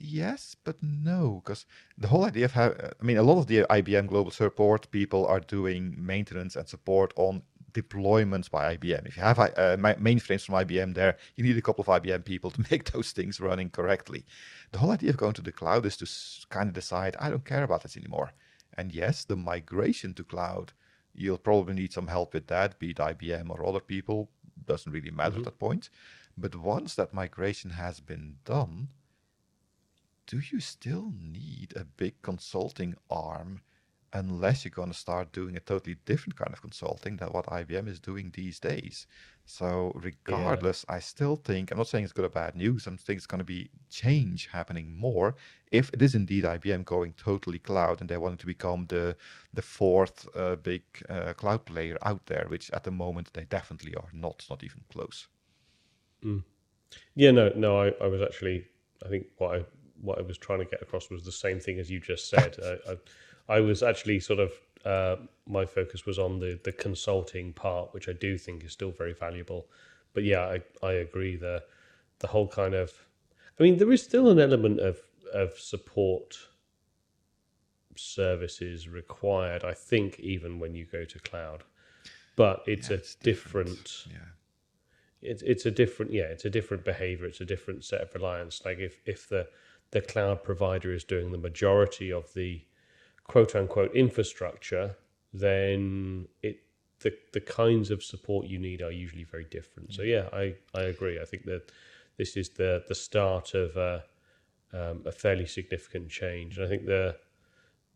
Yes, 0.00 0.54
but 0.62 0.76
no, 0.80 1.42
because 1.44 1.66
the 1.96 2.08
whole 2.08 2.24
idea 2.24 2.44
of 2.44 2.52
how 2.52 2.68
I 2.68 3.04
mean, 3.04 3.16
a 3.16 3.22
lot 3.22 3.38
of 3.38 3.48
the 3.48 3.66
IBM 3.68 4.06
global 4.06 4.30
support 4.30 4.90
people 4.90 5.26
are 5.26 5.40
doing 5.40 5.94
maintenance 5.98 6.54
and 6.54 6.68
support 6.68 7.12
on 7.16 7.42
deployments 7.72 8.50
by 8.50 8.76
IBM. 8.76 9.06
If 9.06 9.16
you 9.16 9.22
have 9.22 9.38
uh, 9.38 9.76
ma- 9.78 9.94
mainframes 9.94 10.44
from 10.44 10.54
IBM 10.56 10.94
there, 10.94 11.16
you 11.36 11.44
need 11.44 11.56
a 11.56 11.62
couple 11.62 11.82
of 11.82 12.02
IBM 12.02 12.24
people 12.24 12.50
to 12.52 12.64
make 12.70 12.92
those 12.92 13.12
things 13.12 13.40
running 13.40 13.70
correctly. 13.70 14.24
The 14.72 14.78
whole 14.78 14.92
idea 14.92 15.10
of 15.10 15.16
going 15.16 15.34
to 15.34 15.42
the 15.42 15.52
cloud 15.52 15.84
is 15.86 15.96
to 15.98 16.06
kind 16.48 16.68
of 16.68 16.74
decide, 16.74 17.16
I 17.18 17.30
don't 17.30 17.44
care 17.44 17.64
about 17.64 17.82
this 17.82 17.96
anymore. 17.96 18.32
And 18.74 18.92
yes, 18.92 19.24
the 19.24 19.36
migration 19.36 20.14
to 20.14 20.24
cloud, 20.24 20.72
you'll 21.14 21.38
probably 21.38 21.74
need 21.74 21.92
some 21.92 22.06
help 22.06 22.34
with 22.34 22.46
that, 22.46 22.78
be 22.78 22.90
it 22.90 22.98
IBM 22.98 23.50
or 23.50 23.66
other 23.66 23.80
people, 23.80 24.30
doesn't 24.66 24.92
really 24.92 25.10
matter 25.10 25.28
at 25.28 25.32
mm-hmm. 25.34 25.42
that 25.44 25.58
point. 25.58 25.90
But 26.36 26.54
once 26.54 26.94
that 26.94 27.14
migration 27.14 27.70
has 27.70 28.00
been 28.00 28.36
done, 28.44 28.88
do 30.26 30.38
you 30.38 30.60
still 30.60 31.12
need 31.18 31.72
a 31.74 31.84
big 31.84 32.20
consulting 32.22 32.94
arm 33.10 33.62
unless 34.12 34.64
you're 34.64 34.70
going 34.70 34.90
to 34.90 34.98
start 34.98 35.32
doing 35.32 35.56
a 35.56 35.60
totally 35.60 35.96
different 36.04 36.36
kind 36.36 36.52
of 36.52 36.62
consulting 36.62 37.16
than 37.16 37.28
what 37.28 37.46
IBM 37.46 37.88
is 37.88 38.00
doing 38.00 38.30
these 38.34 38.58
days. 38.58 39.06
So, 39.44 39.92
regardless, 39.94 40.84
yeah. 40.88 40.96
I 40.96 40.98
still 40.98 41.36
think 41.36 41.70
I'm 41.70 41.78
not 41.78 41.88
saying 41.88 42.04
it's 42.04 42.12
good 42.12 42.24
or 42.24 42.30
bad 42.30 42.54
news. 42.54 42.86
I'm 42.86 42.98
saying 42.98 43.16
it's 43.16 43.26
going 43.26 43.38
to 43.38 43.44
be 43.44 43.70
change 43.90 44.48
happening 44.52 44.94
more 44.98 45.36
if 45.72 45.90
it 45.94 46.02
is 46.02 46.14
indeed 46.14 46.44
IBM 46.44 46.84
going 46.84 47.14
totally 47.14 47.58
cloud 47.58 48.00
and 48.00 48.10
they 48.10 48.18
want 48.18 48.40
to 48.40 48.46
become 48.46 48.86
the 48.88 49.16
the 49.54 49.62
fourth 49.62 50.28
uh, 50.36 50.56
big 50.56 50.82
uh, 51.08 51.32
cloud 51.34 51.64
player 51.64 51.96
out 52.02 52.26
there, 52.26 52.46
which 52.48 52.70
at 52.72 52.84
the 52.84 52.90
moment 52.90 53.32
they 53.32 53.44
definitely 53.44 53.94
are 53.94 54.10
not, 54.12 54.44
not 54.50 54.62
even 54.62 54.82
close. 54.92 55.28
Mm. 56.22 56.44
Yeah, 57.14 57.30
no, 57.30 57.50
no. 57.54 57.80
I, 57.80 57.92
I 58.02 58.06
was 58.06 58.22
actually, 58.22 58.66
I 59.04 59.08
think 59.08 59.26
what 59.38 59.56
I 59.56 59.64
what 60.00 60.18
I 60.18 60.22
was 60.22 60.38
trying 60.38 60.60
to 60.60 60.64
get 60.64 60.82
across 60.82 61.10
was 61.10 61.24
the 61.24 61.32
same 61.32 61.60
thing 61.60 61.78
as 61.78 61.90
you 61.90 62.00
just 62.00 62.28
said. 62.28 62.56
I, 62.64 62.92
I, 62.92 62.96
I 63.48 63.60
was 63.60 63.82
actually 63.82 64.20
sort 64.20 64.40
of 64.40 64.52
uh, 64.84 65.16
my 65.46 65.64
focus 65.64 66.06
was 66.06 66.18
on 66.18 66.38
the 66.38 66.58
the 66.62 66.72
consulting 66.72 67.52
part, 67.52 67.92
which 67.94 68.08
I 68.08 68.12
do 68.12 68.38
think 68.38 68.64
is 68.64 68.72
still 68.72 68.90
very 68.90 69.12
valuable. 69.14 69.66
But 70.14 70.24
yeah, 70.24 70.40
I, 70.82 70.86
I 70.86 70.92
agree. 70.92 71.36
The 71.36 71.62
the 72.20 72.28
whole 72.28 72.48
kind 72.48 72.74
of, 72.74 72.92
I 73.58 73.62
mean, 73.62 73.78
there 73.78 73.92
is 73.92 74.02
still 74.02 74.28
an 74.28 74.38
element 74.38 74.80
of 74.80 74.98
of 75.32 75.58
support 75.58 76.38
services 77.96 78.88
required. 78.88 79.64
I 79.64 79.74
think 79.74 80.18
even 80.20 80.58
when 80.58 80.74
you 80.74 80.84
go 80.86 81.04
to 81.04 81.18
cloud, 81.18 81.64
but 82.36 82.62
it's 82.66 82.88
yeah, 82.90 82.96
a 82.96 82.98
it's 82.98 83.14
different. 83.14 83.68
different 83.68 84.06
yeah. 84.10 84.28
It's 85.20 85.42
it's 85.42 85.66
a 85.66 85.70
different 85.72 86.12
yeah 86.12 86.24
it's 86.24 86.44
a 86.44 86.50
different 86.50 86.84
behavior 86.84 87.26
it's 87.26 87.40
a 87.40 87.44
different 87.44 87.84
set 87.84 88.00
of 88.02 88.14
reliance 88.14 88.62
like 88.64 88.78
if 88.78 89.00
if 89.04 89.28
the 89.28 89.48
the 89.90 90.00
cloud 90.00 90.44
provider 90.44 90.92
is 90.92 91.02
doing 91.02 91.32
the 91.32 91.38
majority 91.38 92.12
of 92.12 92.32
the 92.34 92.62
quote 93.28 93.54
unquote 93.54 93.94
infrastructure, 93.94 94.96
then 95.32 96.26
it 96.42 96.60
the 97.00 97.12
the 97.32 97.40
kinds 97.40 97.90
of 97.90 98.02
support 98.02 98.46
you 98.46 98.58
need 98.58 98.82
are 98.82 98.90
usually 98.90 99.24
very 99.24 99.44
different. 99.44 99.92
So 99.92 100.02
yeah, 100.02 100.28
I, 100.32 100.54
I 100.74 100.82
agree. 100.82 101.20
I 101.20 101.24
think 101.24 101.44
that 101.44 101.70
this 102.16 102.36
is 102.36 102.48
the 102.50 102.84
the 102.88 102.94
start 102.94 103.54
of 103.54 103.76
a, 103.76 104.04
um, 104.72 105.02
a 105.06 105.12
fairly 105.12 105.46
significant 105.46 106.08
change. 106.08 106.56
And 106.56 106.66
I 106.66 106.68
think 106.68 106.86
the 106.86 107.16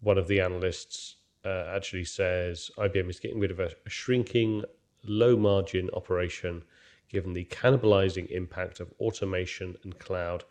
one 0.01 0.19
of 0.19 0.29
the 0.29 0.41
analysts 0.41 1.17
uh, 1.45 1.73
actually 1.75 2.05
says 2.05 2.71
IBM 2.79 3.11
is 3.11 3.19
getting 3.19 3.41
rid 3.41 3.51
of 3.51 3.61
a, 3.61 3.71
a 3.87 3.91
shrinking 3.91 4.65
low 5.05 5.37
margin 5.37 5.91
operation 5.95 6.63
given 7.09 7.33
the 7.33 7.45
cannibalizing 7.47 8.27
impact 8.31 8.81
of 8.81 8.93
automation 9.01 9.77
and 9.83 9.99
cloud 9.99 10.45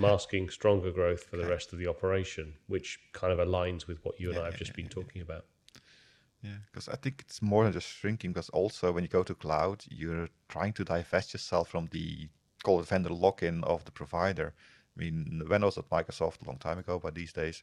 masking 0.00 0.48
stronger 0.48 0.90
growth 0.90 1.24
for 1.24 1.36
the 1.36 1.46
rest 1.46 1.72
of 1.72 1.78
the 1.78 1.86
operation, 1.86 2.54
which 2.66 2.98
kind 3.12 3.32
of 3.32 3.38
aligns 3.46 3.86
with 3.86 4.04
what 4.04 4.20
you 4.20 4.28
and 4.28 4.36
yeah, 4.36 4.42
I 4.42 4.46
have 4.46 4.56
just 4.56 4.72
yeah, 4.72 4.76
been 4.76 4.86
yeah, 4.86 4.90
talking 4.90 5.22
about. 5.22 5.44
Yeah, 6.42 6.58
because 6.66 6.88
I 6.88 6.96
think 6.96 7.22
it's 7.26 7.42
more 7.42 7.64
than 7.64 7.72
just 7.72 7.88
shrinking. 7.88 8.32
Because 8.32 8.48
also, 8.50 8.92
when 8.92 9.02
you 9.02 9.08
go 9.08 9.22
to 9.24 9.34
cloud, 9.34 9.84
you're 9.88 10.28
trying 10.48 10.72
to 10.74 10.84
divest 10.84 11.32
yourself 11.32 11.68
from 11.68 11.88
the 11.90 12.28
call 12.62 12.80
it 12.80 12.86
vendor 12.86 13.10
lock-in 13.10 13.64
of 13.64 13.84
the 13.84 13.90
provider. 13.90 14.54
I 14.96 15.00
mean, 15.00 15.42
when 15.46 15.62
I 15.62 15.66
was 15.66 15.78
at 15.78 15.90
Microsoft 15.90 16.42
a 16.42 16.46
long 16.46 16.58
time 16.58 16.78
ago, 16.78 16.98
but 16.98 17.14
these 17.14 17.32
days, 17.32 17.62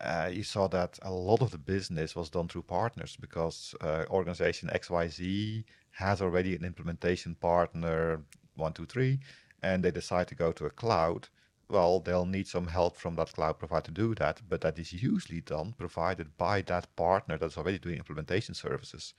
uh, 0.00 0.30
you 0.32 0.42
saw 0.42 0.66
that 0.68 0.98
a 1.02 1.10
lot 1.10 1.42
of 1.42 1.50
the 1.50 1.58
business 1.58 2.16
was 2.16 2.30
done 2.30 2.48
through 2.48 2.62
partners 2.62 3.16
because 3.20 3.74
uh, 3.80 4.04
organization 4.08 4.70
XYZ 4.72 5.64
has 5.92 6.22
already 6.22 6.54
an 6.54 6.64
implementation 6.64 7.34
partner 7.34 8.22
one, 8.56 8.72
two, 8.72 8.86
three, 8.86 9.20
and 9.62 9.82
they 9.82 9.90
decide 9.90 10.28
to 10.28 10.34
go 10.34 10.52
to 10.52 10.66
a 10.66 10.70
cloud 10.70 11.28
well, 11.70 12.00
they'll 12.00 12.26
need 12.26 12.48
some 12.48 12.66
help 12.66 12.96
from 12.96 13.14
that 13.16 13.32
cloud 13.32 13.58
provider 13.58 13.86
to 13.86 13.90
do 13.92 14.14
that, 14.16 14.42
but 14.48 14.60
that 14.62 14.78
is 14.78 14.92
usually 14.92 15.40
done 15.40 15.74
provided 15.78 16.36
by 16.36 16.62
that 16.62 16.94
partner 16.96 17.38
that's 17.38 17.56
already 17.56 17.78
doing 17.78 17.98
implementation 17.98 18.54
services. 18.54 19.14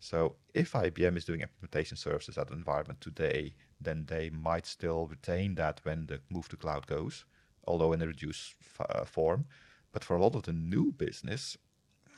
So 0.00 0.36
if 0.52 0.72
IBM 0.72 1.16
is 1.16 1.24
doing 1.24 1.40
implementation 1.40 1.96
services 1.96 2.36
at 2.36 2.48
the 2.48 2.54
environment 2.54 3.00
today, 3.00 3.54
then 3.80 4.04
they 4.06 4.28
might 4.30 4.66
still 4.66 5.06
retain 5.06 5.54
that 5.54 5.80
when 5.84 6.06
the 6.06 6.20
move 6.28 6.48
to 6.50 6.56
cloud 6.56 6.86
goes, 6.86 7.24
although 7.66 7.92
in 7.92 8.02
a 8.02 8.06
reduced 8.06 8.54
uh, 8.80 9.04
form. 9.04 9.46
But 9.92 10.04
for 10.04 10.16
a 10.16 10.20
lot 10.20 10.34
of 10.34 10.42
the 10.42 10.52
new 10.52 10.92
business, 10.92 11.56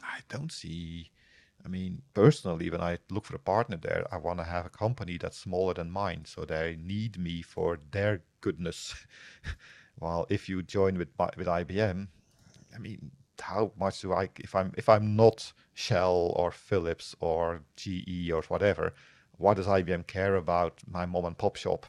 I 0.03 0.21
don't 0.29 0.51
see. 0.51 1.11
I 1.67 1.69
mean, 1.69 2.03
personally, 2.15 2.71
when 2.71 2.81
I 2.81 2.99
look 3.11 3.25
for 3.25 3.35
a 3.35 3.41
partner 3.41 3.77
there, 3.77 4.07
I 4.13 4.19
want 4.19 4.39
to 4.39 4.45
have 4.45 4.67
a 4.67 4.71
company 4.71 5.19
that's 5.19 5.37
smaller 5.37 5.75
than 5.75 5.91
mine, 5.91 6.23
so 6.25 6.45
they 6.45 6.79
need 6.81 7.19
me 7.19 7.43
for 7.43 7.81
their 7.91 8.23
goodness. 8.41 8.95
While 9.99 10.27
if 10.29 10.49
you 10.49 10.63
join 10.63 10.97
with 10.97 11.09
with 11.37 11.49
IBM, 11.49 12.07
I 12.73 12.79
mean, 12.79 13.11
how 13.41 13.73
much 13.77 14.01
do 14.03 14.13
I 14.13 14.29
if 14.39 14.55
I'm 14.55 14.73
if 14.77 14.89
I'm 14.89 15.17
not 15.17 15.53
Shell 15.75 16.33
or 16.37 16.53
Philips 16.53 17.17
or 17.19 17.63
GE 17.75 18.31
or 18.33 18.43
whatever, 18.43 18.95
what 19.37 19.57
does 19.57 19.67
IBM 19.67 20.07
care 20.07 20.37
about 20.37 20.81
my 20.89 21.05
mom 21.05 21.25
and 21.25 21.37
pop 21.37 21.57
shop? 21.57 21.87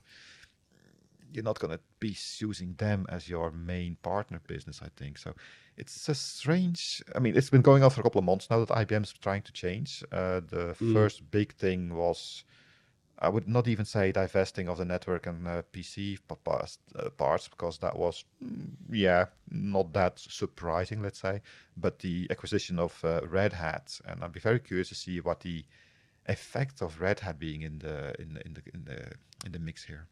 You're 1.32 1.44
not 1.44 1.60
going 1.60 1.72
to 1.72 1.80
be 2.00 2.16
using 2.40 2.74
them 2.78 3.06
as 3.10 3.28
your 3.30 3.52
main 3.52 3.98
partner 4.02 4.42
business, 4.48 4.82
I 4.84 4.90
think. 4.96 5.18
So 5.18 5.34
it's 5.78 6.10
a 6.10 6.16
strange. 6.16 7.04
I 7.16 7.20
mean, 7.20 7.36
it's 7.36 7.50
been 7.50 7.62
going 7.62 7.84
on 7.84 7.90
for 7.90 8.02
a 8.02 8.04
couple 8.04 8.20
of 8.20 8.26
months 8.26 8.50
now 8.50 8.64
that 8.64 8.70
IBM's 8.70 9.14
trying 9.14 9.44
to 9.44 9.52
change. 9.52 10.04
Uh, 10.12 10.42
the 10.48 10.76
mm. 10.80 10.94
first 10.94 11.30
big 11.32 11.54
thing 11.54 11.96
was 11.96 12.44
I 13.20 13.30
would 13.30 13.48
not 13.48 13.68
even 13.68 13.86
say 13.86 14.12
divesting 14.12 14.68
of 14.68 14.78
the 14.78 14.86
network 14.86 15.26
and 15.26 15.48
uh, 15.48 15.64
PC 15.74 16.20
parts, 16.44 16.78
uh, 16.96 17.10
parts 17.10 17.48
because 17.48 17.80
that 17.80 17.98
was, 17.98 18.24
mm, 18.44 18.70
yeah, 18.92 19.26
not 19.50 19.94
that 19.94 20.20
surprising, 20.20 21.02
let's 21.02 21.20
say. 21.20 21.42
But 21.76 22.00
the 22.00 22.28
acquisition 22.30 22.78
of 22.78 23.04
uh, 23.04 23.22
Red 23.28 23.54
Hat, 23.54 24.00
and 24.06 24.24
I'd 24.24 24.34
be 24.34 24.40
very 24.40 24.60
curious 24.60 24.90
to 24.90 24.96
see 24.96 25.20
what 25.20 25.40
the 25.40 25.66
effect 26.28 26.82
of 26.82 27.02
Red 27.02 27.22
Hat 27.22 27.40
being 27.40 27.64
in 27.64 27.80
the 27.80 28.14
in 28.22 28.34
the 28.34 28.46
in 28.46 28.54
the 28.54 28.62
in 28.74 28.84
the, 28.86 29.12
in 29.46 29.52
the 29.52 29.60
mix 29.60 29.84
here. 29.84 30.08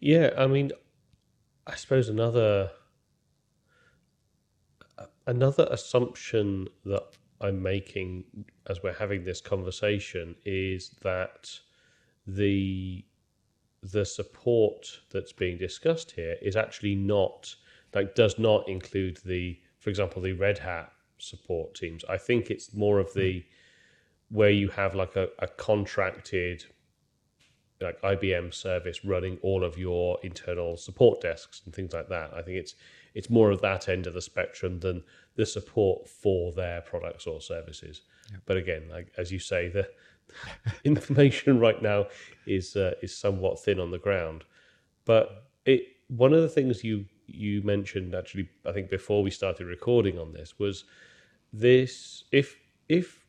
Yeah, 0.00 0.30
I 0.36 0.46
mean, 0.46 0.70
I 1.66 1.74
suppose 1.74 2.08
another 2.08 2.70
another 5.26 5.68
assumption 5.70 6.66
that 6.84 7.04
I'm 7.40 7.62
making 7.62 8.24
as 8.66 8.82
we're 8.82 8.94
having 8.94 9.24
this 9.24 9.40
conversation 9.40 10.34
is 10.44 10.90
that 11.02 11.50
the 12.26 13.04
the 13.82 14.04
support 14.04 15.00
that's 15.10 15.32
being 15.32 15.56
discussed 15.56 16.10
here 16.12 16.36
is 16.42 16.56
actually 16.56 16.96
not 16.96 17.54
like 17.94 18.14
does 18.14 18.38
not 18.38 18.68
include 18.68 19.18
the 19.24 19.58
for 19.78 19.90
example 19.90 20.20
the 20.22 20.32
red 20.32 20.58
hat 20.58 20.92
support 21.18 21.74
teams. 21.74 22.04
I 22.08 22.16
think 22.16 22.50
it's 22.50 22.74
more 22.74 22.98
of 22.98 23.12
the 23.14 23.44
where 24.30 24.50
you 24.50 24.68
have 24.68 24.94
like 24.94 25.16
a, 25.16 25.28
a 25.38 25.48
contracted 25.48 26.64
like 27.80 28.00
ibm 28.02 28.52
service 28.52 29.04
running 29.04 29.38
all 29.42 29.64
of 29.64 29.78
your 29.78 30.18
internal 30.22 30.76
support 30.76 31.20
desks 31.20 31.62
and 31.64 31.74
things 31.74 31.92
like 31.92 32.08
that 32.08 32.32
i 32.34 32.42
think 32.42 32.56
it's 32.56 32.74
it's 33.14 33.30
more 33.30 33.50
of 33.50 33.60
that 33.60 33.88
end 33.88 34.06
of 34.06 34.14
the 34.14 34.22
spectrum 34.22 34.78
than 34.80 35.02
the 35.34 35.46
support 35.46 36.08
for 36.08 36.52
their 36.52 36.80
products 36.82 37.26
or 37.26 37.40
services. 37.40 38.02
Yep. 38.30 38.40
But 38.46 38.56
again, 38.56 38.88
like 38.90 39.12
as 39.16 39.32
you 39.32 39.38
say, 39.38 39.68
the 39.68 39.88
information 40.84 41.58
right 41.58 41.80
now 41.82 42.06
is 42.46 42.76
uh, 42.76 42.94
is 43.02 43.16
somewhat 43.16 43.60
thin 43.60 43.80
on 43.80 43.90
the 43.90 43.98
ground. 43.98 44.44
But 45.04 45.46
it 45.64 45.82
one 46.08 46.32
of 46.32 46.42
the 46.42 46.48
things 46.48 46.84
you 46.84 47.06
you 47.26 47.62
mentioned 47.62 48.14
actually, 48.14 48.48
I 48.66 48.72
think 48.72 48.90
before 48.90 49.22
we 49.22 49.30
started 49.30 49.66
recording 49.66 50.18
on 50.18 50.32
this 50.32 50.58
was 50.58 50.84
this 51.52 52.24
if 52.32 52.56
if 52.88 53.24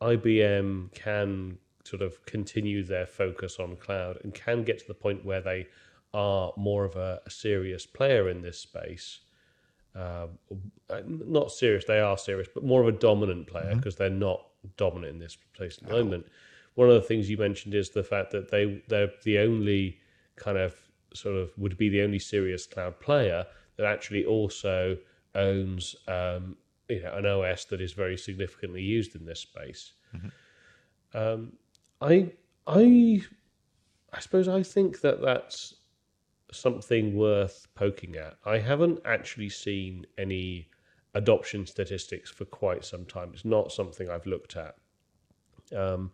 IBM 0.00 0.92
can 0.94 1.58
sort 1.88 2.02
of 2.02 2.24
continue 2.26 2.84
their 2.84 3.06
focus 3.06 3.58
on 3.58 3.76
cloud 3.76 4.18
and 4.22 4.34
can 4.34 4.64
get 4.64 4.78
to 4.78 4.86
the 4.86 4.94
point 4.94 5.24
where 5.24 5.40
they 5.40 5.66
are 6.14 6.52
more 6.56 6.84
of 6.84 6.96
a, 6.96 7.20
a 7.26 7.30
serious 7.30 7.86
player 7.86 8.28
in 8.28 8.42
this 8.42 8.58
space, 8.58 9.20
uh, 9.94 10.26
not 11.06 11.50
serious, 11.50 11.84
they 11.84 12.00
are 12.00 12.16
serious, 12.16 12.48
but 12.52 12.64
more 12.64 12.80
of 12.80 12.88
a 12.88 12.92
dominant 12.92 13.46
player 13.46 13.74
because 13.74 13.94
mm-hmm. 13.94 14.04
they're 14.04 14.10
not 14.10 14.46
dominant 14.76 15.14
in 15.14 15.18
this 15.18 15.36
place 15.54 15.78
at 15.78 15.88
the 15.88 15.94
moment. 15.94 16.26
One 16.74 16.88
of 16.88 16.94
the 16.94 17.02
things 17.02 17.28
you 17.28 17.36
mentioned 17.36 17.74
is 17.74 17.90
the 17.90 18.04
fact 18.04 18.30
that 18.30 18.50
they 18.50 18.82
they're 18.88 19.10
the 19.24 19.38
only 19.38 19.98
kind 20.36 20.56
of 20.56 20.76
sort 21.14 21.34
of 21.34 21.50
would 21.58 21.76
be 21.76 21.88
the 21.88 22.02
only 22.02 22.18
serious 22.18 22.66
cloud 22.66 23.00
player 23.00 23.44
that 23.76 23.86
actually 23.86 24.24
also 24.24 24.96
owns 25.34 25.96
um, 26.06 26.56
you 26.88 27.02
know 27.02 27.14
an 27.14 27.26
OS 27.26 27.64
that 27.66 27.80
is 27.80 27.92
very 27.92 28.16
significantly 28.16 28.82
used 28.82 29.16
in 29.16 29.24
this 29.24 29.40
space. 29.40 29.92
Mm-hmm. 30.14 30.28
Um, 31.18 31.52
I 32.00 32.32
I 32.66 33.22
I 34.12 34.20
suppose 34.20 34.48
I 34.48 34.62
think 34.62 35.00
that 35.00 35.20
that's 35.20 35.74
something 36.52 37.14
worth 37.14 37.66
poking 37.74 38.16
at. 38.16 38.36
I 38.44 38.58
haven't 38.58 39.00
actually 39.04 39.50
seen 39.50 40.06
any 40.16 40.68
adoption 41.14 41.66
statistics 41.66 42.30
for 42.30 42.44
quite 42.44 42.84
some 42.84 43.04
time. 43.04 43.30
It's 43.32 43.44
not 43.44 43.72
something 43.72 44.08
I've 44.08 44.26
looked 44.26 44.56
at. 44.56 44.76
Um, 45.76 46.10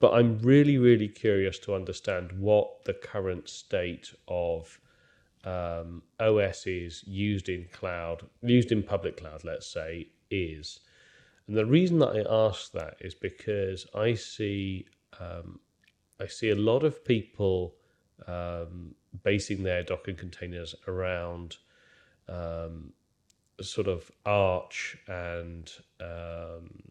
but 0.00 0.12
I'm 0.14 0.38
really, 0.38 0.78
really 0.78 1.08
curious 1.08 1.58
to 1.60 1.74
understand 1.74 2.32
what 2.32 2.84
the 2.84 2.94
current 2.94 3.48
state 3.48 4.12
of 4.28 4.80
um, 5.44 6.02
OS 6.18 6.66
is 6.66 7.04
used 7.06 7.48
in 7.48 7.66
cloud, 7.72 8.26
used 8.42 8.72
in 8.72 8.82
public 8.82 9.18
cloud, 9.18 9.44
let's 9.44 9.66
say, 9.66 10.08
is. 10.30 10.80
And 11.46 11.56
the 11.56 11.66
reason 11.66 11.98
that 11.98 12.16
I 12.16 12.24
ask 12.46 12.72
that 12.72 12.96
is 13.00 13.14
because 13.14 13.86
I 13.94 14.14
see 14.14 14.86
um, 15.18 15.60
I 16.20 16.26
see 16.26 16.50
a 16.50 16.56
lot 16.56 16.84
of 16.84 17.04
people 17.04 17.74
um, 18.26 18.94
basing 19.22 19.62
their 19.62 19.82
Docker 19.82 20.12
containers 20.12 20.74
around 20.86 21.56
um, 22.28 22.92
sort 23.60 23.88
of 23.88 24.10
Arch 24.24 24.96
and 25.08 25.70
um, 26.00 26.82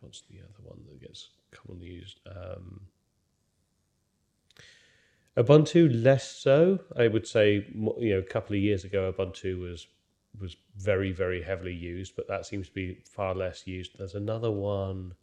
what's 0.00 0.22
the 0.22 0.38
other 0.38 0.62
one 0.62 0.80
that 0.88 1.00
gets 1.00 1.28
commonly 1.50 1.86
used? 1.88 2.20
Um, 2.26 2.80
Ubuntu 5.36 6.02
less 6.02 6.28
so. 6.28 6.80
I 6.96 7.06
would 7.06 7.26
say, 7.26 7.66
you 7.74 8.10
know, 8.10 8.18
a 8.18 8.22
couple 8.22 8.56
of 8.56 8.62
years 8.62 8.84
ago, 8.84 9.12
Ubuntu 9.12 9.60
was 9.60 9.86
was 10.40 10.56
very 10.76 11.12
very 11.12 11.42
heavily 11.42 11.74
used, 11.74 12.16
but 12.16 12.26
that 12.28 12.44
seems 12.44 12.68
to 12.68 12.74
be 12.74 12.98
far 13.04 13.34
less 13.34 13.66
used. 13.66 13.98
There's 13.98 14.14
another 14.14 14.50
one 14.50 15.14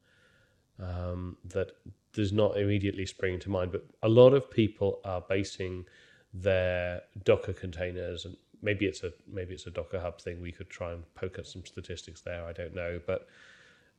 um, 0.82 1.38
that 1.46 1.72
does 2.14 2.32
not 2.32 2.58
immediately 2.58 3.06
spring 3.06 3.40
to 3.40 3.50
mind, 3.50 3.72
but 3.72 3.86
a 4.04 4.10
lot 4.10 4.34
of 4.34 4.50
people 4.50 5.00
are 5.04 5.22
basing 5.22 5.86
their 6.34 7.02
Docker 7.24 7.54
containers, 7.54 8.26
and 8.26 8.36
maybe 8.62 8.86
it's 8.86 9.04
a 9.04 9.12
maybe 9.32 9.54
it's 9.54 9.68
a 9.68 9.72
Docker 9.72 10.00
Hub 10.00 10.22
thing. 10.22 10.42
We 10.42 10.52
could 10.52 10.70
try 10.70 10.92
and 10.92 11.04
poke 11.16 11.40
at 11.40 11.48
some 11.48 11.66
statistics 11.66 12.22
there. 12.22 12.46
I 12.46 12.54
don't 12.54 12.76
know, 12.76 13.00
but 13.06 13.28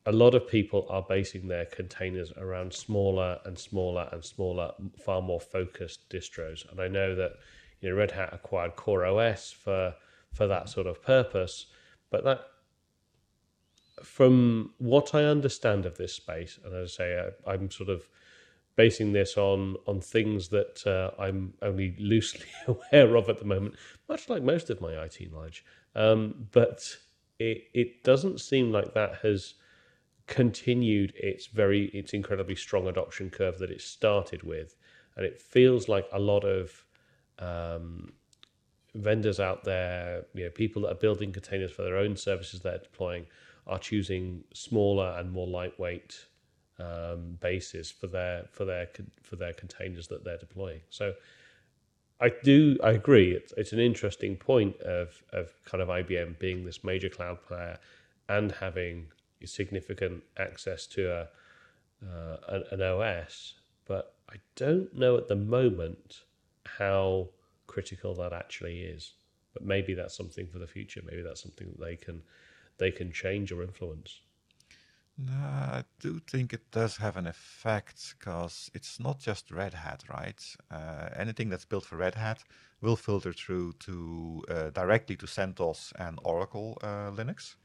a 0.05 0.11
lot 0.11 0.35
of 0.35 0.47
people 0.47 0.87
are 0.89 1.05
basing 1.07 1.47
their 1.47 1.65
containers 1.65 2.31
around 2.37 2.73
smaller 2.73 3.39
and 3.45 3.57
smaller 3.57 4.07
and 4.11 4.23
smaller, 4.23 4.71
far 5.03 5.21
more 5.21 5.41
focused 5.41 6.09
distros. 6.09 6.69
And 6.71 6.79
I 6.79 6.87
know 6.87 7.13
that 7.15 7.33
you 7.81 7.89
know 7.89 7.95
Red 7.95 8.11
Hat 8.11 8.29
acquired 8.31 8.75
CoreOS 8.75 9.53
for 9.53 9.93
for 10.33 10.47
that 10.47 10.69
sort 10.69 10.87
of 10.87 11.01
purpose, 11.01 11.67
but 12.09 12.23
that 12.23 12.41
from 14.03 14.73
what 14.77 15.15
I 15.15 15.23
understand 15.23 15.85
of 15.85 15.97
this 15.97 16.13
space, 16.13 16.59
and 16.63 16.73
as 16.73 16.93
I 16.93 17.03
say, 17.03 17.29
I, 17.47 17.53
am 17.53 17.71
sort 17.71 17.89
of 17.89 18.07
basing 18.75 19.13
this 19.13 19.37
on 19.37 19.75
on 19.87 20.01
things 20.01 20.49
that 20.49 20.85
uh, 20.85 21.21
I'm 21.21 21.53
only 21.61 21.95
loosely 21.99 22.47
aware 22.67 23.15
of 23.15 23.29
at 23.29 23.39
the 23.39 23.45
moment, 23.45 23.75
much 24.07 24.29
like 24.29 24.43
most 24.43 24.69
of 24.69 24.81
my 24.81 24.93
IT 25.03 25.31
knowledge. 25.31 25.65
Um, 25.95 26.47
but 26.51 26.97
it 27.39 27.63
it 27.73 28.03
doesn't 28.03 28.39
seem 28.39 28.71
like 28.71 28.93
that 28.93 29.15
has 29.23 29.55
continued 30.27 31.13
its 31.15 31.47
very 31.47 31.85
its 31.87 32.13
incredibly 32.13 32.55
strong 32.55 32.87
adoption 32.87 33.29
curve 33.29 33.57
that 33.59 33.71
it 33.71 33.81
started 33.81 34.43
with, 34.43 34.75
and 35.15 35.25
it 35.25 35.39
feels 35.39 35.87
like 35.87 36.07
a 36.11 36.19
lot 36.19 36.43
of 36.43 36.83
um, 37.39 38.11
vendors 38.95 39.39
out 39.39 39.63
there, 39.63 40.25
you 40.33 40.43
know, 40.43 40.49
people 40.49 40.81
that 40.83 40.91
are 40.91 40.95
building 40.95 41.31
containers 41.31 41.71
for 41.71 41.83
their 41.83 41.97
own 41.97 42.15
services 42.15 42.61
they're 42.61 42.79
deploying, 42.79 43.25
are 43.67 43.79
choosing 43.79 44.43
smaller 44.53 45.15
and 45.17 45.31
more 45.31 45.47
lightweight 45.47 46.25
um, 46.79 47.37
bases 47.41 47.91
for 47.91 48.07
their 48.07 48.45
for 48.51 48.65
their 48.65 48.87
for 49.23 49.35
their 49.35 49.53
containers 49.53 50.07
that 50.07 50.23
they're 50.23 50.37
deploying. 50.37 50.81
So. 50.89 51.13
I 52.19 52.31
do. 52.43 52.79
I 52.83 52.93
agree. 52.93 53.33
It's, 53.33 53.53
it's 53.57 53.73
an 53.73 53.79
interesting 53.79 54.37
point 54.37 54.75
of 54.81 55.21
of 55.33 55.53
kind 55.65 55.83
of 55.83 55.89
IBM 55.89 56.39
being 56.39 56.65
this 56.65 56.83
major 56.83 57.09
cloud 57.09 57.43
player 57.43 57.77
and 58.27 58.51
having 58.51 59.05
significant 59.45 60.23
access 60.37 60.87
to 60.87 61.11
a 61.11 61.27
uh, 62.05 62.37
an, 62.49 62.63
an, 62.71 62.81
OS, 62.81 63.55
but 63.85 64.13
I 64.29 64.35
don't 64.55 64.93
know 64.95 65.17
at 65.17 65.27
the 65.27 65.35
moment 65.35 66.23
how 66.65 67.29
critical 67.65 68.13
that 68.15 68.33
actually 68.33 68.81
is. 68.81 69.13
But 69.53 69.65
maybe 69.65 69.95
that's 69.95 70.15
something 70.15 70.47
for 70.47 70.59
the 70.59 70.67
future. 70.67 71.01
Maybe 71.03 71.23
that's 71.23 71.41
something 71.41 71.67
that 71.67 71.83
they 71.83 71.95
can 71.95 72.21
they 72.77 72.91
can 72.91 73.11
change 73.11 73.51
or 73.51 73.63
influence. 73.63 74.21
No, 75.17 75.33
I 75.33 75.83
do 75.99 76.19
think 76.19 76.53
it 76.53 76.69
does 76.69 76.97
have 76.97 77.17
an 77.17 77.25
effect 77.25 78.15
because 78.17 78.69
it's 78.75 78.99
not 78.99 79.19
just 79.19 79.49
Red 79.49 79.73
Hat, 79.73 80.03
right? 80.09 80.43
Uh, 80.69 81.09
anything 81.15 81.49
that's 81.49 81.65
built 81.65 81.85
for 81.85 81.97
Red 81.97 82.13
Hat 82.13 82.43
will 82.81 82.95
filter 82.95 83.33
through 83.33 83.73
to 83.79 84.43
uh, 84.47 84.69
directly 84.69 85.15
to 85.15 85.25
CentOS 85.25 85.91
and 85.97 86.19
Oracle 86.23 86.77
uh, 86.83 87.09
Linux 87.09 87.55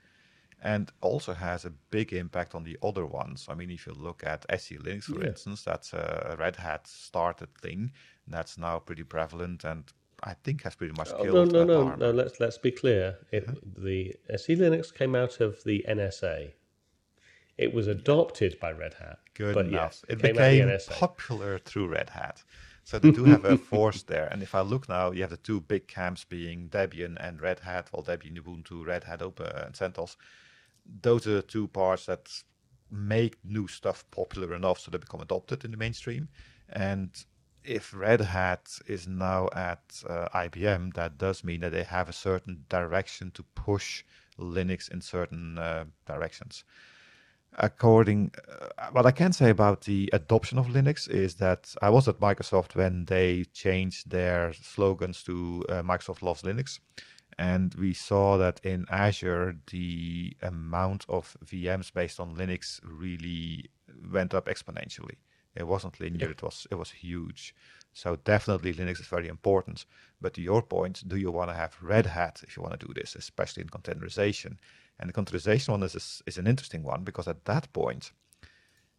and 0.63 0.93
also 1.01 1.35
has 1.35 1.65
a 1.65 1.71
big 1.91 2.13
impact 2.13 2.55
on 2.55 2.63
the 2.63 2.79
other 2.83 3.05
ones. 3.05 3.47
I 3.51 3.55
mean, 3.55 3.71
if 3.71 3.87
you 3.87 3.93
look 3.93 4.23
at 4.25 4.47
SE 4.49 4.79
Linux, 4.79 5.05
for 5.05 5.21
yeah. 5.21 5.29
instance, 5.29 5.63
that's 5.63 5.93
a 5.93 6.37
Red 6.39 6.57
Hat 6.57 6.87
started 6.87 7.55
thing 7.59 7.93
that's 8.29 8.57
now 8.57 8.79
pretty 8.79 9.03
prevalent 9.03 9.65
and 9.65 9.93
I 10.23 10.35
think 10.35 10.63
has 10.63 10.75
pretty 10.75 10.95
much 10.97 11.11
oh, 11.13 11.23
killed. 11.23 11.53
No, 11.53 11.65
no, 11.65 11.89
no, 11.89 11.95
no. 11.97 12.11
Let's 12.11 12.39
let's 12.41 12.59
be 12.59 12.71
clear. 12.71 13.19
It, 13.33 13.45
uh-huh. 13.49 13.57
The 13.79 14.15
SE 14.35 14.55
Linux 14.57 14.95
came 14.95 15.15
out 15.15 15.41
of 15.41 15.63
the 15.65 15.85
NSA. 15.89 16.53
It 17.59 17.75
was 17.75 17.87
adopted 17.87 18.59
by 18.61 18.73
Red 18.73 18.95
Hat. 18.95 19.19
Good 19.35 19.57
enough. 19.57 19.73
Yes, 19.73 20.05
it, 20.09 20.25
it 20.25 20.35
became 20.35 20.79
popular 20.91 21.59
through 21.59 21.89
Red 21.89 22.11
Hat. 22.11 22.43
So 22.85 22.99
they 22.99 23.13
do 23.13 23.25
have 23.25 23.45
a 23.45 23.57
force 23.73 24.03
there. 24.03 24.27
And 24.33 24.43
if 24.43 24.55
I 24.55 24.61
look 24.63 24.89
now, 24.89 25.13
you 25.13 25.21
have 25.21 25.31
the 25.31 25.37
two 25.37 25.61
big 25.61 25.87
camps 25.87 26.25
being 26.25 26.69
Debian 26.69 27.17
and 27.21 27.41
Red 27.41 27.61
Hat. 27.61 27.91
Well, 27.93 28.03
Debian, 28.03 28.37
Ubuntu, 28.37 28.85
Red 28.85 29.05
Hat, 29.05 29.23
Open, 29.23 29.47
and 29.47 29.75
CentOS 29.75 30.17
those 30.87 31.27
are 31.27 31.35
the 31.35 31.43
two 31.43 31.69
parts 31.69 32.07
that 32.07 32.29
make 32.91 33.39
new 33.45 33.67
stuff 33.69 34.05
popular 34.11 34.55
enough 34.55 34.79
so 34.79 34.91
they 34.91 34.99
become 34.99 35.21
adopted 35.21 35.65
in 35.65 35.71
the 35.71 35.77
mainstream. 35.77 36.29
And 36.69 37.11
if 37.65 37.95
Red 37.95 38.21
Hat 38.21 38.79
is 38.87 39.07
now 39.07 39.49
at 39.55 40.03
uh, 40.09 40.29
IBM, 40.35 40.95
that 40.95 41.19
does 41.19 41.45
mean 41.45 41.61
that 41.61 41.73
they 41.73 41.85
have 41.85 42.09
a 42.09 42.13
certain 42.13 42.65
direction 42.69 43.31
to 43.33 43.43
push 43.55 44.05
Linux 44.39 44.91
in 44.91 45.01
certain 45.01 45.59
uh, 45.59 45.85
directions. 46.07 46.65
According, 47.59 48.33
uh, 48.49 48.89
what 48.93 49.05
I 49.05 49.11
can 49.11 49.33
say 49.33 49.51
about 49.51 49.83
the 49.83 50.09
adoption 50.13 50.59
of 50.59 50.69
Linux 50.69 51.09
is 51.09 51.35
that 51.35 51.75
I 51.83 51.91
was 51.91 52.09
at 52.09 52.19
Microsoft 52.19 52.75
when 52.75 53.05
they 53.05 53.45
changed 53.53 54.11
their 54.11 54.55
slogans 54.55 55.23
to 55.25 55.65
uh, 55.69 55.83
Microsoft 55.83 56.23
loves 56.23 56.43
Linux, 56.43 56.81
and 57.39 57.75
we 57.75 57.93
saw 57.93 58.39
that 58.39 58.61
in 58.65 58.87
Azure, 58.91 59.57
the 59.71 60.35
amount 60.43 61.05
of 61.09 61.37
VMs 61.45 61.93
based 61.93 62.21
on 62.21 62.37
Linux 62.37 62.81
really 62.83 63.71
went 64.11 64.33
up 64.33 64.47
exponentially. 64.47 65.17
It 65.55 65.67
wasn't 65.67 66.01
linear; 66.01 66.27
yeah. 66.27 66.33
it 66.33 66.43
was 66.43 66.67
it 66.71 66.77
was 66.77 66.91
huge. 66.91 67.55
So 67.93 68.17
definitely 68.17 68.73
Linux 68.73 69.01
is 69.01 69.07
very 69.07 69.29
important. 69.29 69.85
But 70.21 70.35
to 70.35 70.41
your 70.41 70.63
point, 70.63 71.07
do 71.07 71.17
you 71.17 71.31
want 71.31 71.51
to 71.51 71.57
have 71.57 71.77
Red 71.83 72.07
Hat 72.07 72.43
if 72.43 72.57
you 72.57 72.63
want 72.63 72.79
to 72.79 72.87
do 72.87 72.95
this, 72.95 73.15
especially 73.15 73.63
in 73.63 73.69
containerization? 73.69 74.57
And 74.99 75.09
the 75.09 75.13
containerization 75.13 75.71
one 75.71 75.83
is, 75.83 75.95
is, 75.95 76.23
is 76.27 76.39
an 76.39 76.47
interesting 76.47 76.83
one 76.83 77.05
because 77.05 77.29
at 77.29 77.45
that 77.45 77.73
point, 77.73 78.13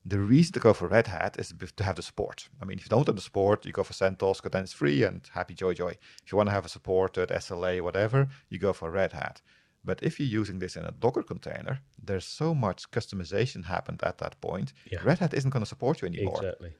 the 0.05 0.19
reason 0.19 0.53
to 0.53 0.59
go 0.59 0.73
for 0.73 0.87
Red 0.87 1.07
Hat 1.07 1.37
is 1.39 1.53
to 1.77 1.83
have 1.83 1.95
the 1.95 2.01
support. 2.01 2.49
I 2.61 2.65
mean, 2.65 2.77
if 2.77 2.85
you 2.85 2.89
don't 2.89 3.07
have 3.07 3.15
the 3.15 3.21
support, 3.21 3.65
you 3.65 3.71
go 3.71 3.83
for 3.83 3.93
CentOS, 3.93 4.37
because 4.37 4.51
then 4.51 4.63
it's 4.63 4.73
free 4.73 5.03
and 5.03 5.21
happy 5.33 5.53
joy 5.53 5.73
joy. 5.73 5.97
If 6.23 6.31
you 6.31 6.37
want 6.37 6.49
to 6.49 6.53
have 6.53 6.65
a 6.65 6.69
supported 6.69 7.29
SLA, 7.29 7.81
whatever, 7.81 8.27
you 8.49 8.59
go 8.59 8.73
for 8.73 8.91
Red 8.91 9.13
Hat. 9.13 9.41
But 9.85 10.01
if 10.01 10.19
you're 10.19 10.39
using 10.41 10.59
this 10.59 10.75
in 10.75 10.85
a 10.85 10.91
Docker 10.91 11.23
container, 11.23 11.79
there's 12.01 12.25
so 12.25 12.55
much 12.55 12.89
customization 12.91 13.65
happened 13.65 14.01
at 14.03 14.17
that 14.19 14.39
point. 14.39 14.73
Yeah. 14.91 14.99
Red 15.03 15.19
Hat 15.19 15.33
isn't 15.33 15.49
going 15.49 15.63
to 15.63 15.69
support 15.69 16.01
you 16.01 16.07
anymore. 16.07 16.37
Exactly. 16.37 16.73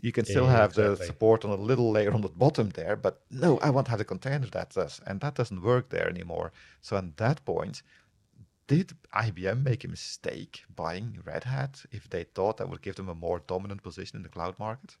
You 0.00 0.12
can 0.12 0.24
still 0.24 0.44
yeah, 0.44 0.52
have 0.52 0.70
exactly. 0.70 0.96
the 0.96 1.04
support 1.04 1.44
on 1.44 1.50
a 1.50 1.56
little 1.56 1.90
layer 1.90 2.12
on 2.12 2.20
the 2.20 2.28
bottom 2.28 2.68
there, 2.70 2.96
but 2.96 3.22
no, 3.30 3.58
I 3.58 3.70
want 3.70 3.86
to 3.86 3.90
have 3.90 3.98
the 3.98 4.04
container 4.04 4.46
that 4.46 4.70
does, 4.70 5.00
and 5.06 5.20
that 5.20 5.34
doesn't 5.34 5.62
work 5.62 5.88
there 5.88 6.08
anymore. 6.08 6.52
So 6.82 6.96
at 6.96 7.16
that 7.16 7.44
point, 7.44 7.82
did 8.66 8.92
IBM 9.14 9.62
make 9.64 9.84
a 9.84 9.88
mistake 9.88 10.64
buying 10.74 11.18
Red 11.24 11.44
Hat 11.44 11.84
if 11.92 12.10
they 12.10 12.24
thought 12.24 12.56
that 12.58 12.68
would 12.68 12.82
give 12.82 12.96
them 12.96 13.08
a 13.08 13.14
more 13.14 13.40
dominant 13.46 13.82
position 13.82 14.16
in 14.16 14.22
the 14.22 14.28
cloud 14.28 14.58
market? 14.58 14.96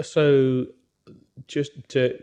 So, 0.00 0.66
just 1.48 1.72
to, 1.88 2.18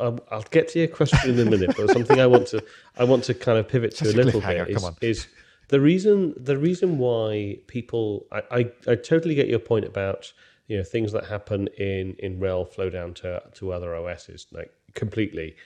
um, 0.00 0.20
I'll 0.30 0.42
get 0.42 0.68
to 0.68 0.78
your 0.78 0.88
question 0.88 1.30
in 1.30 1.46
a 1.46 1.50
minute, 1.50 1.74
but 1.76 1.90
something 1.90 2.20
I 2.20 2.26
want 2.26 2.46
to 2.48 2.62
I 2.96 3.04
want 3.04 3.24
to 3.24 3.34
kind 3.34 3.58
of 3.58 3.68
pivot 3.68 3.96
to 3.96 4.10
a 4.10 4.12
little 4.12 4.40
bit 4.40 4.68
is, 4.68 4.90
is, 5.00 5.26
the 5.68 5.80
reason 5.80 6.34
the 6.36 6.56
reason 6.56 6.98
why 6.98 7.58
people 7.66 8.26
I, 8.32 8.42
I, 8.50 8.58
I 8.86 8.94
totally 8.94 9.34
get 9.34 9.48
your 9.48 9.58
point 9.58 9.84
about 9.84 10.32
you 10.66 10.76
know 10.76 10.84
things 10.84 11.12
that 11.12 11.26
happen 11.26 11.68
in 11.78 12.14
in 12.18 12.38
RHEL 12.38 12.72
flow 12.72 12.90
down 12.90 13.14
to 13.14 13.42
to 13.54 13.72
other 13.72 13.94
OSs 13.94 14.46
like 14.52 14.72
completely, 14.94 15.56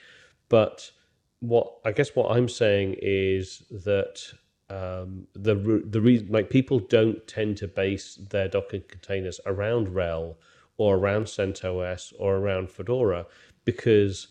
but 0.49 0.91
what 1.39 1.75
I 1.85 1.91
guess 1.91 2.15
what 2.15 2.35
I'm 2.35 2.49
saying 2.49 2.95
is 3.01 3.63
that 3.69 4.21
um, 4.69 5.27
the 5.33 5.83
the 5.85 6.01
reason 6.01 6.29
like 6.31 6.49
people 6.49 6.79
don't 6.79 7.25
tend 7.27 7.57
to 7.57 7.67
base 7.67 8.15
their 8.15 8.47
Docker 8.47 8.79
containers 8.79 9.39
around 9.45 9.89
RHEL 9.89 10.35
or 10.77 10.95
around 10.95 11.25
CentOS 11.25 12.13
or 12.17 12.37
around 12.37 12.71
Fedora 12.71 13.25
because 13.65 14.27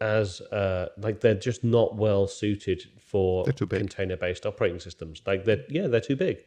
as 0.00 0.40
uh, 0.40 0.88
like 0.98 1.20
they're 1.20 1.34
just 1.34 1.64
not 1.64 1.96
well 1.96 2.26
suited 2.26 2.82
for 2.98 3.44
container 3.44 4.16
based 4.16 4.44
operating 4.44 4.80
systems. 4.80 5.22
Like 5.26 5.44
they're 5.44 5.64
yeah 5.68 5.86
they're 5.86 6.00
too 6.00 6.16
big. 6.16 6.38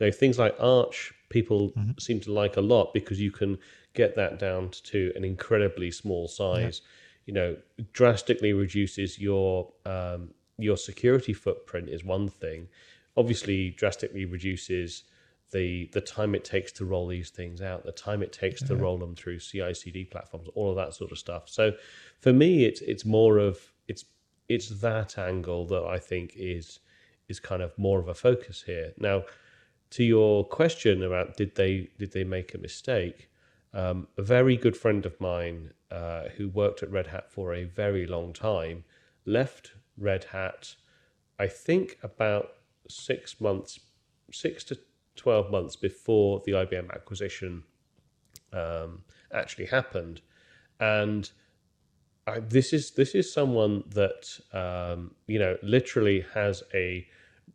Like 0.00 0.14
things 0.14 0.38
like 0.38 0.56
Arch, 0.58 1.12
people 1.28 1.70
mm-hmm. 1.70 1.92
seem 1.98 2.20
to 2.20 2.32
like 2.32 2.56
a 2.56 2.60
lot 2.60 2.92
because 2.94 3.20
you 3.20 3.30
can 3.30 3.58
get 3.94 4.16
that 4.16 4.38
down 4.38 4.70
to 4.84 5.12
an 5.14 5.24
incredibly 5.24 5.90
small 5.90 6.28
size. 6.28 6.80
Yeah 6.82 6.88
you 7.26 7.34
know, 7.34 7.56
drastically 7.92 8.52
reduces 8.52 9.18
your 9.18 9.72
um, 9.86 10.30
your 10.58 10.76
security 10.76 11.32
footprint 11.32 11.88
is 11.88 12.04
one 12.04 12.28
thing. 12.28 12.68
Obviously, 13.16 13.70
drastically 13.70 14.24
reduces 14.24 15.04
the 15.52 15.88
the 15.92 16.00
time 16.00 16.34
it 16.34 16.44
takes 16.44 16.72
to 16.72 16.84
roll 16.84 17.06
these 17.06 17.30
things 17.30 17.60
out, 17.60 17.84
the 17.84 17.92
time 17.92 18.22
it 18.22 18.32
takes 18.32 18.62
to 18.62 18.76
roll 18.76 18.98
them 18.98 19.14
through 19.14 19.38
CI/CD 19.38 20.04
platforms, 20.04 20.48
all 20.54 20.70
of 20.70 20.76
that 20.76 20.94
sort 20.94 21.12
of 21.12 21.18
stuff. 21.18 21.48
So, 21.48 21.72
for 22.20 22.32
me, 22.32 22.64
it's 22.64 22.80
it's 22.80 23.04
more 23.04 23.38
of 23.38 23.72
it's 23.88 24.04
it's 24.48 24.68
that 24.80 25.18
angle 25.18 25.66
that 25.66 25.84
I 25.84 25.98
think 25.98 26.32
is 26.36 26.80
is 27.28 27.38
kind 27.40 27.62
of 27.62 27.76
more 27.78 28.00
of 28.00 28.08
a 28.08 28.14
focus 28.14 28.62
here. 28.62 28.92
Now, 28.98 29.24
to 29.90 30.04
your 30.04 30.44
question 30.44 31.02
about 31.02 31.36
did 31.36 31.54
they 31.54 31.90
did 31.98 32.12
they 32.12 32.24
make 32.24 32.54
a 32.54 32.58
mistake? 32.58 33.28
Um, 33.74 34.08
a 34.18 34.22
very 34.22 34.56
good 34.56 34.76
friend 34.76 35.06
of 35.06 35.18
mine 35.18 35.72
uh, 35.90 36.24
who 36.36 36.48
worked 36.48 36.82
at 36.82 36.90
Red 36.90 37.06
Hat 37.06 37.30
for 37.30 37.54
a 37.54 37.64
very 37.64 38.06
long 38.06 38.34
time 38.34 38.84
left 39.24 39.72
Red 39.96 40.24
Hat, 40.24 40.74
I 41.38 41.46
think 41.46 41.98
about 42.02 42.54
six 42.88 43.40
months, 43.40 43.80
six 44.32 44.64
to 44.64 44.78
12 45.16 45.50
months 45.50 45.76
before 45.76 46.42
the 46.44 46.52
IBM 46.52 46.90
acquisition 46.92 47.62
um, 48.52 49.02
actually 49.32 49.66
happened. 49.66 50.20
And 50.80 51.30
I, 52.26 52.40
this 52.40 52.72
is 52.72 52.92
this 52.92 53.14
is 53.14 53.32
someone 53.32 53.84
that 53.90 54.38
um, 54.52 55.12
you 55.26 55.38
know 55.38 55.56
literally 55.62 56.24
has 56.34 56.62
a 56.74 57.06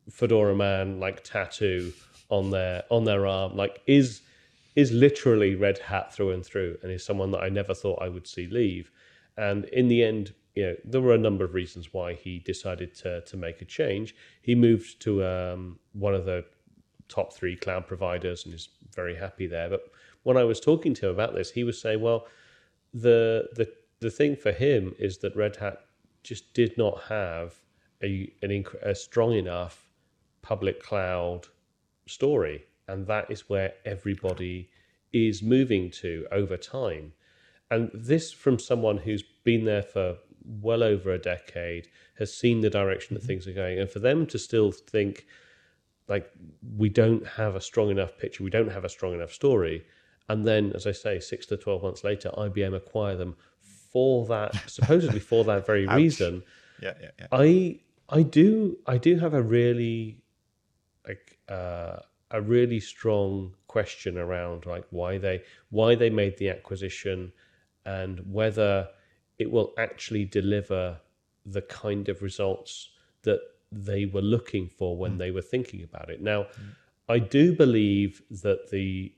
fedora 0.10 0.56
man 0.56 1.00
like 1.00 1.24
tattoo 1.24 1.94
on 2.30 2.52
their 2.52 2.84
on 2.90 3.06
their 3.06 3.26
arm, 3.28 3.56
like 3.56 3.82
is 3.88 4.22
is 4.76 4.92
literally 4.92 5.56
red 5.56 5.80
hat 5.80 6.14
through 6.14 6.32
and 6.32 6.46
through, 6.46 6.78
and 6.84 6.92
is 6.92 7.04
someone 7.04 7.32
that 7.32 7.40
I 7.40 7.50
never 7.50 7.74
thought 7.74 8.02
I 8.02 8.10
would 8.10 8.28
see 8.28 8.48
leave. 8.48 8.92
And 9.38 9.66
in 9.66 9.88
the 9.88 10.04
end, 10.04 10.34
you 10.56 10.64
know, 10.64 10.76
there 10.84 11.02
were 11.02 11.14
a 11.14 11.18
number 11.20 11.46
of 11.46 11.54
reasons 11.54 11.94
why 11.94 12.14
he 12.14 12.40
decided 12.40 12.94
to 12.96 13.22
to 13.22 13.38
make 13.38 13.62
a 13.62 13.66
change. 13.66 14.16
He 14.42 14.54
moved 14.54 15.02
to 15.02 15.24
um, 15.26 15.80
one 15.94 16.14
of 16.14 16.26
the 16.26 16.46
top 17.08 17.34
three 17.34 17.56
cloud 17.56 17.88
providers 17.88 18.46
and 18.46 18.54
is 18.54 18.70
very 18.94 19.16
happy 19.16 19.48
there. 19.48 19.70
But 19.70 19.82
when 20.24 20.38
I 20.38 20.44
was 20.44 20.60
talking 20.60 20.94
to 20.96 21.08
him 21.08 21.14
about 21.14 21.34
this, 21.34 21.52
he 21.52 21.64
was 21.64 21.80
saying, 21.80 22.02
well, 22.02 22.28
the 22.94 23.50
the 23.56 23.72
the 24.00 24.12
thing 24.12 24.36
for 24.36 24.52
him 24.52 24.94
is 25.00 25.18
that 25.20 25.36
Red 25.36 25.56
Hat 25.56 25.80
just 26.24 26.54
did 26.54 26.78
not 26.78 27.04
have 27.04 27.56
a 28.04 28.32
an 28.42 28.66
a 28.84 28.96
strong 28.96 29.34
enough 29.34 29.88
public 30.42 30.82
cloud 30.82 31.48
story, 32.08 32.66
and 32.88 33.08
that 33.08 33.30
is 33.30 33.50
where 33.50 33.74
everybody 33.86 34.70
is 35.14 35.42
moving 35.42 35.90
to 35.90 36.28
over 36.32 36.58
time. 36.58 37.14
And 37.70 37.90
this 37.94 38.32
from 38.32 38.60
someone 38.60 38.98
who's 38.98 39.24
been 39.44 39.66
there 39.66 39.84
for 39.84 40.18
well 40.62 40.84
over 40.84 41.12
a 41.12 41.18
decade, 41.18 41.90
has 42.18 42.34
seen 42.34 42.62
the 42.62 42.70
direction 42.70 43.14
that 43.14 43.22
mm-hmm. 43.22 43.28
things 43.28 43.48
are 43.48 43.54
going, 43.54 43.80
and 43.80 43.90
for 43.90 44.00
them 44.00 44.26
to 44.28 44.40
still 44.40 44.72
think 44.72 45.26
like 46.08 46.32
we 46.78 46.90
don't 46.90 47.26
have 47.28 47.56
a 47.56 47.62
strong 47.62 47.90
enough 47.90 48.18
picture, 48.18 48.44
we 48.44 48.50
don't 48.50 48.72
have 48.72 48.86
a 48.86 48.90
strong 48.90 49.14
enough 49.14 49.32
story, 49.32 49.86
and 50.30 50.46
then, 50.46 50.72
as 50.74 50.88
I 50.88 50.92
say, 50.92 51.20
six 51.20 51.46
to 51.48 51.58
twelve 51.58 51.84
months 51.84 52.04
later, 52.04 52.30
IBM 52.38 52.76
acquire 52.76 53.16
them 53.16 53.36
for 53.62 54.26
that 54.28 54.56
supposedly 54.70 55.20
for 55.20 55.44
that 55.46 55.66
very 55.66 55.88
reason. 55.88 56.44
Yeah, 56.82 56.94
yeah, 57.02 57.10
yeah. 57.20 57.28
I 57.32 57.80
I 58.10 58.24
do 58.24 58.78
I 58.86 58.98
do 58.98 59.18
have 59.20 59.34
a 59.34 59.42
really 59.42 60.22
like 61.08 61.40
uh, 61.50 62.00
a 62.32 62.42
really 62.42 62.80
strong 62.80 63.54
question 63.68 64.18
around 64.18 64.66
like 64.66 64.86
why 64.92 65.18
they 65.18 65.42
why 65.70 65.96
they 65.96 66.10
made 66.10 66.38
the 66.38 66.50
acquisition 66.50 67.32
and 67.86 68.20
whether 68.32 68.88
it 69.40 69.50
will 69.50 69.74
actually 69.78 70.26
deliver 70.26 71.00
the 71.46 71.62
kind 71.62 72.10
of 72.10 72.22
results 72.22 72.90
that 73.24 73.40
they 73.72 74.06
were 74.06 74.22
looking 74.22 74.68
for 74.68 74.98
when 74.98 75.16
mm. 75.16 75.18
they 75.18 75.32
were 75.32 75.42
thinking 75.42 75.84
about 75.84 76.10
it. 76.10 76.22
Now, 76.22 76.44
mm. 76.44 76.50
I 77.10 77.20
do 77.20 77.56
believe 77.56 78.22
that 78.30 78.70
the 78.70 79.14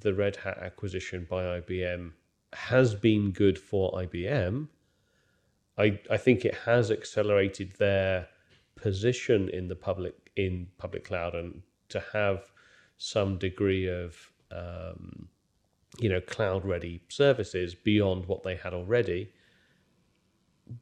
the 0.00 0.12
Red 0.12 0.36
Hat 0.36 0.58
acquisition 0.58 1.26
by 1.30 1.60
IBM 1.60 2.12
has 2.52 2.94
been 2.94 3.30
good 3.30 3.58
for 3.58 3.92
IBM. 3.92 4.68
I 5.78 6.00
I 6.10 6.16
think 6.16 6.44
it 6.44 6.54
has 6.54 6.90
accelerated 6.90 7.72
their 7.78 8.28
position 8.76 9.48
in 9.50 9.68
the 9.68 9.76
public 9.76 10.14
in 10.36 10.66
public 10.78 11.04
cloud 11.04 11.34
and 11.34 11.62
to 11.88 12.02
have 12.12 12.50
some 12.98 13.38
degree 13.38 13.86
of 13.86 14.16
um, 14.50 15.28
you 15.98 16.08
know 16.08 16.20
cloud 16.20 16.64
ready 16.64 17.02
services 17.08 17.74
beyond 17.74 18.26
what 18.26 18.42
they 18.42 18.56
had 18.56 18.74
already. 18.74 19.30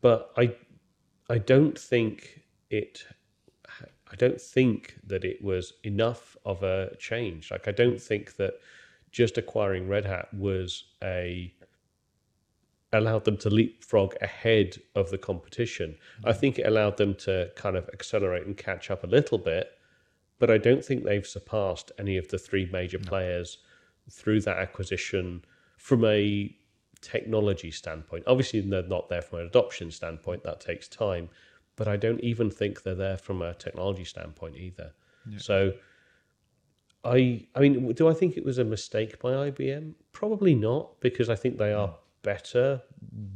But 0.00 0.32
I 0.36 0.54
I 1.28 1.38
don't 1.38 1.78
think 1.78 2.41
it 2.72 3.04
I 4.12 4.16
don't 4.16 4.40
think 4.40 4.96
that 5.06 5.24
it 5.24 5.42
was 5.42 5.72
enough 5.84 6.36
of 6.44 6.62
a 6.62 6.94
change. 6.98 7.50
Like 7.50 7.66
I 7.66 7.72
don't 7.72 8.00
think 8.00 8.36
that 8.36 8.54
just 9.10 9.38
acquiring 9.38 9.88
Red 9.88 10.04
Hat 10.04 10.28
was 10.34 10.84
a 11.02 11.52
allowed 12.92 13.24
them 13.24 13.38
to 13.38 13.48
leapfrog 13.48 14.14
ahead 14.20 14.76
of 14.94 15.10
the 15.10 15.16
competition. 15.16 15.92
Mm-hmm. 15.92 16.28
I 16.28 16.32
think 16.34 16.58
it 16.58 16.66
allowed 16.66 16.98
them 16.98 17.14
to 17.16 17.50
kind 17.56 17.74
of 17.74 17.88
accelerate 17.94 18.46
and 18.46 18.54
catch 18.54 18.90
up 18.90 19.02
a 19.02 19.06
little 19.06 19.38
bit, 19.38 19.70
but 20.38 20.50
I 20.50 20.58
don't 20.58 20.84
think 20.84 21.04
they've 21.04 21.26
surpassed 21.26 21.90
any 21.98 22.18
of 22.18 22.28
the 22.28 22.38
three 22.38 22.68
major 22.70 22.98
no. 22.98 23.08
players 23.08 23.58
through 24.10 24.42
that 24.42 24.58
acquisition 24.58 25.42
from 25.78 26.04
a 26.04 26.54
technology 27.00 27.70
standpoint. 27.70 28.24
Obviously, 28.26 28.60
they're 28.60 28.82
not 28.82 29.08
there 29.08 29.22
from 29.22 29.40
an 29.40 29.46
adoption 29.46 29.90
standpoint, 29.90 30.42
that 30.42 30.60
takes 30.60 30.86
time, 30.86 31.30
but 31.76 31.88
I 31.88 31.96
don't 31.96 32.20
even 32.20 32.50
think 32.50 32.82
they're 32.82 32.94
there 32.94 33.16
from 33.16 33.42
a 33.42 33.54
technology 33.54 34.04
standpoint 34.04 34.56
either. 34.56 34.92
Yeah. 35.28 35.38
So 35.38 35.72
I 37.04 37.46
I 37.54 37.60
mean, 37.60 37.92
do 37.92 38.08
I 38.08 38.14
think 38.14 38.36
it 38.36 38.44
was 38.44 38.58
a 38.58 38.64
mistake 38.64 39.18
by 39.20 39.32
IBM? 39.50 39.94
Probably 40.12 40.54
not, 40.54 41.00
because 41.00 41.28
I 41.28 41.34
think 41.34 41.58
they 41.58 41.72
are 41.72 41.88
mm. 41.88 41.94
better 42.22 42.82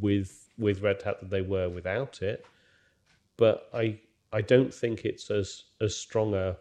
with 0.01 0.49
with 0.59 0.83
Red 0.83 1.03
Hat 1.03 1.20
than 1.20 1.31
they 1.31 1.42
were 1.42 1.68
without 1.68 2.22
it. 2.22 2.46
But 3.37 3.68
I 3.75 3.99
I 4.33 4.40
don't 4.42 4.72
think 4.72 5.05
it's 5.05 5.31
as 5.31 5.64
as 5.81 5.96
strong 5.96 6.35
a 6.35 6.57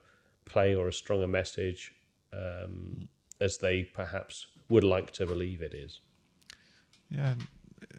play 0.45 0.75
or 0.75 0.87
a 0.87 0.93
stronger 0.93 1.27
message 1.27 1.93
um, 2.33 3.07
as 3.41 3.57
they 3.57 3.83
perhaps 3.83 4.47
would 4.69 4.83
like 4.83 5.11
to 5.11 5.25
believe 5.25 5.61
it 5.61 5.73
is. 5.73 6.01
Yeah, 7.09 7.35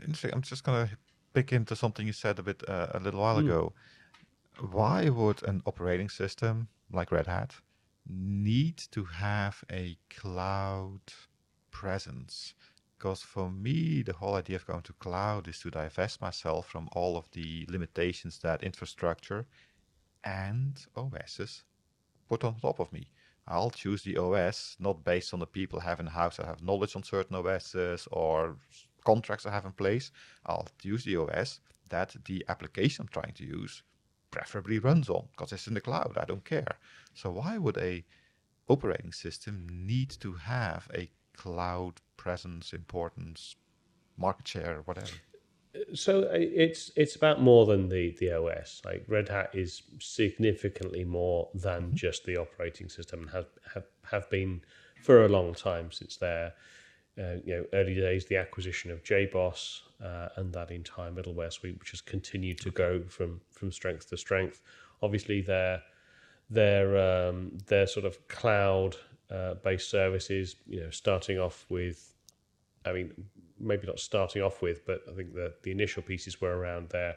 interesting. 0.01 0.31
I'm 0.35 0.43
just 0.43 0.65
gonna 0.65 0.91
pick 1.37 1.53
into 1.53 1.77
something 1.77 2.07
you 2.07 2.15
said 2.15 2.39
a 2.39 2.43
bit 2.43 2.63
uh, 2.67 2.89
a 2.99 3.01
little 3.01 3.21
while 3.21 3.37
mm. 3.37 3.45
ago. 3.45 3.75
Why 4.77 5.11
would 5.11 5.43
an 5.43 5.61
operating 5.67 6.09
system 6.09 6.69
like 6.91 7.13
Red 7.13 7.27
Hat 7.27 7.53
need 8.09 8.79
to 8.93 9.05
have 9.05 9.63
a 9.71 9.99
cloud 10.09 11.05
presence? 11.71 12.55
Because 12.97 13.21
for 13.21 13.51
me, 13.51 14.03
the 14.03 14.15
whole 14.15 14.35
idea 14.35 14.57
of 14.57 14.67
going 14.67 14.87
to 14.89 14.95
cloud 14.95 15.47
is 15.47 15.59
to 15.61 15.71
divest 15.71 16.23
myself 16.23 16.67
from 16.73 16.89
all 16.93 17.19
of 17.19 17.31
the 17.33 17.67
limitations 17.69 18.39
that 18.39 18.65
infrastructure 18.65 19.45
and 20.25 20.87
OSs 20.97 21.65
put 22.31 22.45
on 22.45 22.55
top 22.55 22.81
of 22.81 22.91
me. 22.95 23.11
I'll 23.47 23.71
choose 23.83 24.03
the 24.03 24.17
OS 24.17 24.77
not 24.81 25.05
based 25.05 25.35
on 25.35 25.41
the 25.41 25.53
people 25.59 25.81
having 25.81 26.07
a 26.07 26.19
house 26.23 26.39
that 26.39 26.47
have 26.47 26.63
knowledge 26.63 26.97
on 26.97 27.03
certain 27.03 27.37
OSs 27.37 28.09
or 28.11 28.57
contracts 29.07 29.47
I 29.47 29.53
have 29.53 29.65
in 29.65 29.73
place, 29.73 30.11
I'll 30.45 30.69
use 30.83 31.05
the 31.05 31.17
OS 31.17 31.61
that 31.89 32.17
the 32.25 32.45
application 32.49 33.03
I'm 33.03 33.09
trying 33.09 33.35
to 33.35 33.45
use 33.45 33.83
preferably 34.31 34.79
runs 34.79 35.09
on 35.09 35.29
because 35.33 35.53
it's 35.53 35.67
in 35.67 35.75
the 35.75 35.81
cloud. 35.81 36.17
I 36.21 36.25
don't 36.25 36.45
care. 36.45 36.77
So 37.15 37.31
why 37.31 37.59
would 37.59 37.79
a 37.79 38.05
operating 38.69 39.13
system 39.13 39.67
need 39.71 40.11
to 40.21 40.33
have 40.35 40.89
a 40.95 41.09
cloud 41.35 41.95
presence, 42.17 42.73
importance, 42.73 43.57
market 44.17 44.49
share, 44.49 44.83
whatever? 44.85 45.17
So 45.95 46.29
it's 46.33 46.91
it's 46.97 47.17
about 47.17 47.43
more 47.43 47.67
than 47.67 47.89
the 47.89 48.17
the 48.19 48.33
OS. 48.33 48.83
Like 48.85 49.05
Red 49.09 49.29
Hat 49.29 49.51
is 49.55 49.83
significantly 50.01 51.05
more 51.05 51.51
than 51.55 51.83
mm-hmm. 51.83 51.95
just 51.95 52.25
the 52.25 52.39
operating 52.39 52.89
system 52.89 53.21
and 53.21 53.31
have 53.31 53.51
have 53.75 53.87
have 54.11 54.31
been 54.31 54.63
for 55.03 55.25
a 55.25 55.29
long 55.29 55.55
time 55.55 55.93
since 55.93 56.17
their 56.17 56.55
uh, 57.19 57.37
you 57.45 57.57
know, 57.57 57.65
early 57.73 57.95
days, 57.95 58.27
the 58.27 58.37
acquisition 58.37 58.91
of 58.91 59.03
JBoss 59.03 59.81
uh, 60.05 60.29
and 60.37 60.53
that 60.53 60.71
entire 60.71 61.11
middleware 61.11 61.53
suite, 61.53 61.79
which 61.79 61.91
has 61.93 62.01
continued 62.01 62.59
to 62.61 62.71
go 62.71 63.03
from 63.09 63.41
from 63.53 63.73
strength 63.73 64.11
to 64.11 64.17
strength. 64.17 64.61
Obviously, 65.03 65.41
their 65.41 65.83
their 66.51 67.29
um, 67.29 67.53
their 67.67 67.87
sort 67.87 68.05
of 68.05 68.29
cloud 68.29 68.97
uh, 69.31 69.55
based 69.55 69.91
services, 69.91 70.57
you 70.69 70.81
know, 70.81 70.91
starting 70.91 71.39
off 71.39 71.65
with, 71.71 72.15
I 72.85 72.93
mean, 72.93 73.13
maybe 73.59 73.87
not 73.87 73.99
starting 73.99 74.43
off 74.43 74.61
with, 74.61 74.85
but 74.87 75.01
I 75.11 75.15
think 75.15 75.33
the 75.33 75.55
the 75.63 75.71
initial 75.71 76.03
pieces 76.03 76.41
were 76.41 76.57
around 76.57 76.91
their 76.91 77.17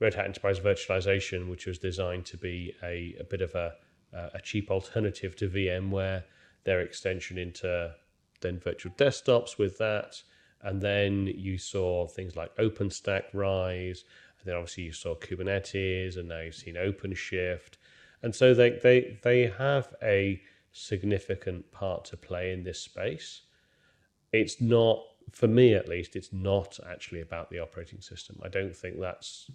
Red 0.00 0.14
Hat 0.14 0.26
Enterprise 0.26 0.58
Virtualization, 0.58 1.48
which 1.48 1.66
was 1.66 1.78
designed 1.78 2.26
to 2.26 2.36
be 2.36 2.74
a, 2.82 3.14
a 3.20 3.24
bit 3.24 3.42
of 3.42 3.54
a 3.54 3.74
a 4.12 4.40
cheap 4.40 4.70
alternative 4.70 5.36
to 5.36 5.48
VMware. 5.48 6.24
Their 6.64 6.80
extension 6.80 7.38
into 7.38 7.94
then 8.40 8.58
virtual 8.58 8.92
desktops 8.92 9.58
with 9.58 9.78
that. 9.78 10.22
And 10.62 10.80
then 10.80 11.26
you 11.26 11.58
saw 11.58 12.06
things 12.06 12.34
like 12.36 12.54
OpenStack 12.56 13.24
rise. 13.32 14.04
And 14.38 14.46
then 14.46 14.56
obviously 14.56 14.84
you 14.84 14.92
saw 14.92 15.14
Kubernetes, 15.14 16.16
and 16.16 16.28
now 16.28 16.40
you've 16.40 16.54
seen 16.54 16.74
OpenShift, 16.74 17.74
and 18.22 18.34
so 18.34 18.54
they 18.54 18.70
they 18.70 19.18
they 19.22 19.46
have 19.46 19.94
a 20.02 20.40
significant 20.72 21.70
part 21.72 22.04
to 22.06 22.16
play 22.16 22.52
in 22.52 22.62
this 22.62 22.80
space. 22.80 23.42
It's 24.32 24.60
not 24.60 25.00
for 25.32 25.48
me 25.48 25.74
at 25.74 25.88
least. 25.88 26.16
It's 26.16 26.32
not 26.32 26.78
actually 26.88 27.20
about 27.20 27.50
the 27.50 27.58
operating 27.58 28.00
system. 28.00 28.38
I 28.42 28.48
don't 28.48 28.74
think 28.74 29.00
that's. 29.00 29.50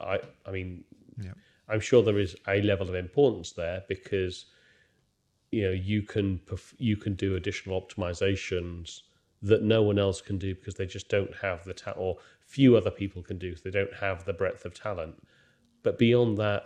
I 0.00 0.20
I 0.46 0.50
mean, 0.50 0.84
Yeah. 1.22 1.32
I'm 1.68 1.80
sure 1.80 2.02
there 2.02 2.18
is 2.18 2.36
a 2.46 2.62
level 2.62 2.88
of 2.88 2.94
importance 2.94 3.52
there 3.52 3.84
because 3.88 4.46
you 5.56 5.62
know 5.66 5.76
you 5.92 6.02
can 6.02 6.40
you 6.78 6.96
can 6.96 7.14
do 7.14 7.36
additional 7.36 7.80
optimizations 7.80 9.02
that 9.42 9.62
no 9.62 9.82
one 9.82 9.98
else 9.98 10.20
can 10.20 10.38
do 10.38 10.54
because 10.54 10.74
they 10.74 10.86
just 10.86 11.08
don't 11.08 11.34
have 11.36 11.64
the 11.64 11.74
ta- 11.74 11.92
or 12.04 12.16
few 12.40 12.76
other 12.76 12.90
people 12.90 13.22
can 13.22 13.38
do. 13.38 13.54
So 13.56 13.62
they 13.64 13.70
don't 13.70 13.94
have 13.94 14.24
the 14.24 14.32
breadth 14.32 14.64
of 14.64 14.72
talent. 14.74 15.14
But 15.82 15.98
beyond 15.98 16.38
that, 16.38 16.62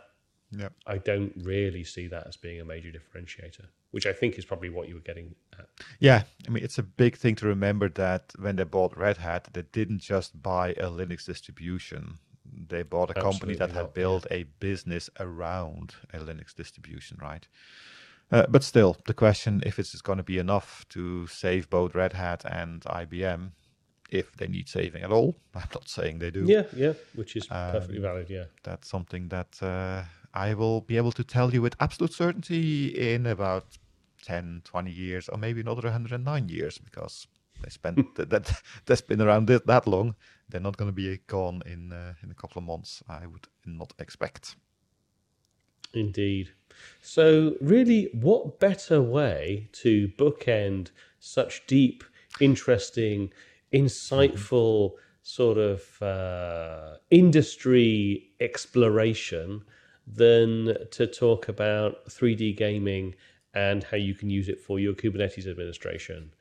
Yeah. 0.62 0.70
I 0.94 0.98
don't 0.98 1.33
really 1.37 1.85
see 1.85 2.07
that 2.09 2.26
as 2.26 2.37
being 2.37 2.61
a 2.61 2.64
major 2.64 2.90
differentiator, 2.98 3.66
which 3.94 4.07
I 4.07 4.12
think 4.12 4.38
is 4.38 4.44
probably 4.44 4.70
what 4.76 4.88
you 4.88 4.94
were 4.94 5.07
getting 5.11 5.35
at. 5.59 5.68
Yeah, 6.09 6.22
I 6.46 6.50
mean, 6.50 6.64
it's 6.64 6.79
a 6.79 6.83
big 6.83 7.16
thing 7.16 7.35
to 7.37 7.46
remember 7.46 7.88
that 8.05 8.22
when 8.44 8.57
they 8.57 8.64
bought 8.64 8.96
Red 8.96 9.18
Hat, 9.18 9.42
they 9.53 9.64
didn't 9.79 10.00
just 10.00 10.31
buy 10.42 10.66
a 10.70 10.88
Linux 10.98 11.26
distribution. 11.33 12.03
They 12.72 12.83
bought 12.83 13.11
a 13.11 13.14
company 13.14 13.55
that 13.55 13.70
Absolutely 13.70 13.76
had 13.76 13.87
not, 13.87 13.94
built 13.94 14.26
a 14.31 14.42
business 14.59 15.11
around 15.26 15.94
a 16.12 16.18
Linux 16.18 16.55
distribution, 16.55 17.18
right? 17.20 17.46
Uh, 18.33 18.47
but 18.49 18.62
still, 18.62 18.97
the 19.07 19.14
question 19.14 19.62
if 19.66 19.79
it's 19.79 20.01
going 20.01 20.19
to 20.19 20.23
be 20.25 20.38
enough 20.38 20.87
to 20.90 21.27
save 21.27 21.69
both 21.69 21.95
Red 21.95 22.12
Hat 22.12 22.45
and 22.45 22.83
IBM, 22.83 23.51
if 24.11 24.37
they 24.37 24.47
need 24.47 24.69
saving 24.69 25.03
at 25.03 25.11
all. 25.11 25.37
I'm 25.55 25.69
not 25.73 25.88
saying 25.88 26.19
they 26.19 26.31
do. 26.31 26.45
Yeah, 26.45 26.64
yeah, 26.75 26.93
which 27.14 27.37
is 27.37 27.47
perfectly 27.47 28.01
valid. 28.01 28.29
Yeah. 28.29 28.45
That's 28.62 28.88
something 28.88 29.29
that 29.29 29.62
uh, 29.62 30.05
I 30.35 30.55
will 30.55 30.81
be 30.81 30.97
able 30.97 31.12
to 31.12 31.25
tell 31.25 31.53
you 31.53 31.62
with 31.62 31.75
absolute 31.81 32.12
certainty 32.12 32.88
in 32.88 33.27
about 33.27 33.79
10, 34.25 34.62
20 34.64 34.90
years, 34.90 35.29
or 35.29 35.38
maybe 35.38 35.61
another 35.61 35.83
109 35.83 36.49
years, 36.49 36.79
because 36.79 37.27
they 37.62 37.71
spent 37.71 38.14
that, 38.16 38.31
that 38.31 38.62
that's 38.87 39.01
been 39.01 39.21
around 39.21 39.47
that, 39.49 39.66
that 39.66 39.87
long. 39.87 40.14
They're 40.49 40.61
not 40.61 40.77
going 40.77 40.90
to 40.90 40.95
be 40.95 41.19
gone 41.27 41.62
in 41.66 41.93
uh, 41.93 42.14
in 42.23 42.31
a 42.31 42.35
couple 42.35 42.59
of 42.59 42.64
months. 42.64 43.03
I 43.09 43.27
would 43.27 43.47
not 43.64 43.93
expect. 43.99 44.57
Indeed. 45.94 46.50
So, 47.03 47.57
really, 47.61 48.09
what 48.12 48.59
better 48.61 49.03
way 49.03 49.68
to 49.72 50.09
bookend 50.16 50.90
such 51.18 51.66
deep, 51.66 52.05
interesting, 52.40 53.33
insightful 53.72 54.92
sort 55.22 55.59
of 55.59 56.03
uh, 56.03 56.96
industry 57.11 58.31
exploration 58.40 59.62
than 60.07 60.76
to 60.90 61.07
talk 61.07 61.48
about 61.48 62.07
3D 62.07 62.57
gaming 62.57 63.14
and 63.55 63.85
how 63.85 63.96
you 63.96 64.14
can 64.14 64.31
use 64.31 64.48
it 64.48 64.61
for 64.61 64.79
your 64.79 64.94
Kubernetes 64.94 65.46
administration? 65.46 66.33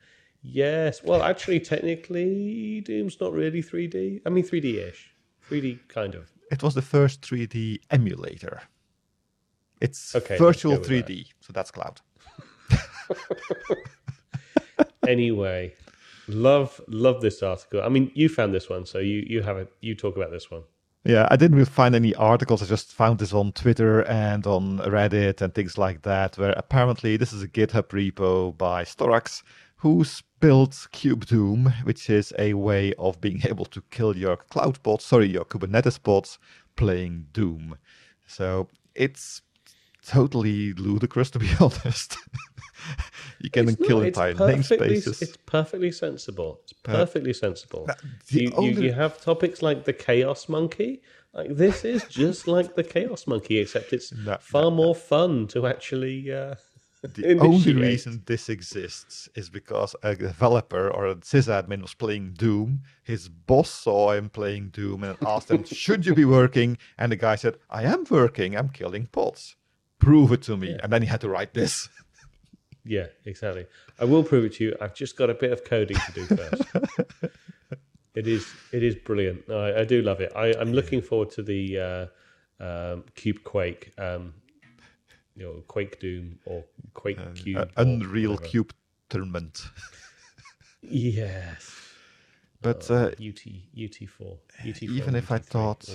Yes. 0.42 1.02
Well, 1.02 1.22
actually, 1.22 1.60
technically, 1.60 2.80
Doom's 2.80 3.20
not 3.20 3.32
really 3.32 3.62
3D. 3.62 4.22
I 4.24 4.30
mean, 4.30 4.44
3D 4.44 4.88
ish. 4.88 5.14
3D 5.48 5.88
kind 5.88 6.14
of. 6.14 6.30
It 6.50 6.62
was 6.62 6.74
the 6.74 6.82
first 6.82 7.20
3D 7.22 7.80
emulator. 7.90 8.62
It's 9.80 10.14
Okay, 10.14 10.36
virtual 10.36 10.74
go 10.74 10.80
with 10.80 10.88
that. 10.88 11.06
3D, 11.06 11.26
so 11.40 11.52
that's 11.52 11.70
cloud. 11.70 12.00
anyway, 15.08 15.74
love 16.28 16.80
love 16.88 17.20
this 17.20 17.42
article. 17.42 17.82
I 17.82 17.88
mean, 17.88 18.10
you 18.14 18.28
found 18.28 18.54
this 18.54 18.68
one, 18.68 18.86
so 18.86 18.98
you 18.98 19.24
you 19.26 19.42
have 19.42 19.56
it. 19.56 19.72
You 19.80 19.94
talk 19.94 20.16
about 20.16 20.30
this 20.30 20.50
one. 20.50 20.62
Yeah, 21.04 21.26
I 21.30 21.36
didn't 21.36 21.56
really 21.56 21.64
find 21.64 21.94
any 21.94 22.14
articles. 22.14 22.62
I 22.62 22.66
just 22.66 22.92
found 22.92 23.20
this 23.20 23.32
on 23.32 23.52
Twitter 23.52 24.02
and 24.02 24.46
on 24.46 24.78
Reddit 24.80 25.40
and 25.40 25.54
things 25.54 25.78
like 25.78 26.02
that, 26.02 26.36
where 26.36 26.52
apparently 26.52 27.16
this 27.16 27.32
is 27.32 27.42
a 27.42 27.48
GitHub 27.48 27.88
repo 27.88 28.56
by 28.56 28.84
Storax, 28.84 29.42
who's 29.76 30.22
built 30.40 30.72
KubeDoom, 30.92 31.72
which 31.84 32.10
is 32.10 32.34
a 32.38 32.52
way 32.52 32.92
of 32.98 33.18
being 33.18 33.40
able 33.44 33.64
to 33.66 33.80
kill 33.90 34.14
your 34.14 34.36
cloud 34.36 34.82
bots, 34.82 35.06
sorry, 35.06 35.28
your 35.28 35.46
Kubernetes 35.46 36.02
bots 36.02 36.38
playing 36.76 37.28
Doom. 37.32 37.78
So 38.26 38.68
it's 38.94 39.40
totally 40.18 40.72
ludicrous, 40.74 41.30
to 41.30 41.38
be 41.38 41.50
honest. 41.60 42.16
you 43.40 43.50
can 43.50 43.68
It's 43.68 43.76
kill 43.86 43.98
not- 43.98 44.06
entire 44.08 44.34
perfectly- 44.34 44.96
namespaces. 44.96 45.22
It's 45.22 45.36
perfectly 45.46 45.92
sensible. 45.92 46.60
It's 46.64 46.72
perfectly 46.82 47.32
sensible. 47.32 47.86
the 48.30 48.40
You, 48.42 48.48
you, 48.48 48.52
only- 48.56 48.84
you 48.86 48.92
have 48.92 49.20
topics 49.20 49.62
like 49.62 49.84
the 49.84 49.92
Chaos 49.92 50.48
Monkey. 50.48 51.02
Like 51.32 51.50
this 51.64 51.84
is 51.84 52.04
just 52.22 52.48
like 52.48 52.74
the 52.74 52.82
Chaos 52.84 53.26
Monkey, 53.26 53.58
except 53.58 53.92
it's 53.92 54.12
No, 54.12 54.36
far 54.40 54.70
more 54.70 54.94
fun 55.12 55.46
to 55.48 55.66
actually. 55.66 56.16
Uh, 56.32 56.54
The 57.02 57.38
only 57.50 57.74
reason 57.88 58.12
this 58.26 58.48
exists 58.56 59.28
is 59.40 59.48
because 59.48 59.90
a 60.02 60.12
developer 60.14 60.84
or 60.96 61.02
a 61.06 61.14
sysadmin 61.32 61.80
was 61.86 61.94
playing 61.94 62.34
Doom. 62.42 62.82
His 63.12 63.22
boss 63.50 63.70
saw 63.84 64.12
him 64.16 64.28
playing 64.28 64.64
Doom 64.78 65.04
and 65.04 65.16
asked 65.34 65.50
him, 65.50 65.64
Should 65.64 66.02
you 66.06 66.14
be 66.14 66.26
working? 66.26 66.76
And 66.98 67.10
the 67.12 67.16
guy 67.26 67.36
said, 67.36 67.54
I 67.78 67.82
am 67.94 68.04
working. 68.10 68.50
I'm 68.58 68.68
killing 68.80 69.06
pods. 69.06 69.56
Prove 70.00 70.32
it 70.32 70.42
to 70.42 70.56
me. 70.56 70.76
And 70.82 70.92
then 70.92 71.02
he 71.02 71.08
had 71.08 71.20
to 71.20 71.28
write 71.28 71.54
this. 71.54 71.88
Yeah, 72.82 73.06
exactly. 73.26 73.66
I 73.98 74.04
will 74.06 74.24
prove 74.24 74.46
it 74.46 74.54
to 74.54 74.64
you. 74.64 74.76
I've 74.80 74.94
just 74.94 75.14
got 75.14 75.28
a 75.28 75.34
bit 75.34 75.52
of 75.52 75.64
coding 75.64 75.98
to 75.98 76.12
do 76.12 76.24
first. 76.34 76.62
it 78.14 78.26
is 78.26 78.46
it 78.72 78.82
is 78.82 78.94
brilliant. 78.96 79.48
I, 79.50 79.80
I 79.80 79.84
do 79.84 80.00
love 80.00 80.20
it. 80.22 80.32
I, 80.34 80.54
I'm 80.58 80.72
looking 80.72 81.02
forward 81.02 81.30
to 81.32 81.42
the 81.42 81.78
uh, 81.78 82.64
um, 82.64 83.04
Cube 83.14 83.44
Quake, 83.44 83.92
um, 83.98 84.32
you 85.36 85.44
know, 85.44 85.62
Quake 85.68 86.00
Doom 86.00 86.38
or 86.46 86.64
Quake 86.94 87.18
Cube, 87.34 87.58
Uh, 87.58 87.66
Unreal 87.76 88.30
whatever. 88.32 88.48
Cube 88.48 88.72
tournament. 89.10 89.62
Yes, 90.80 91.70
But 92.62 92.90
uh, 92.90 93.10
UT 93.20 93.40
UT 93.76 94.08
four. 94.08 94.38
UT4 94.64 94.82
Even 94.82 95.14
if 95.16 95.30
I 95.30 95.36
thought-. 95.38 95.86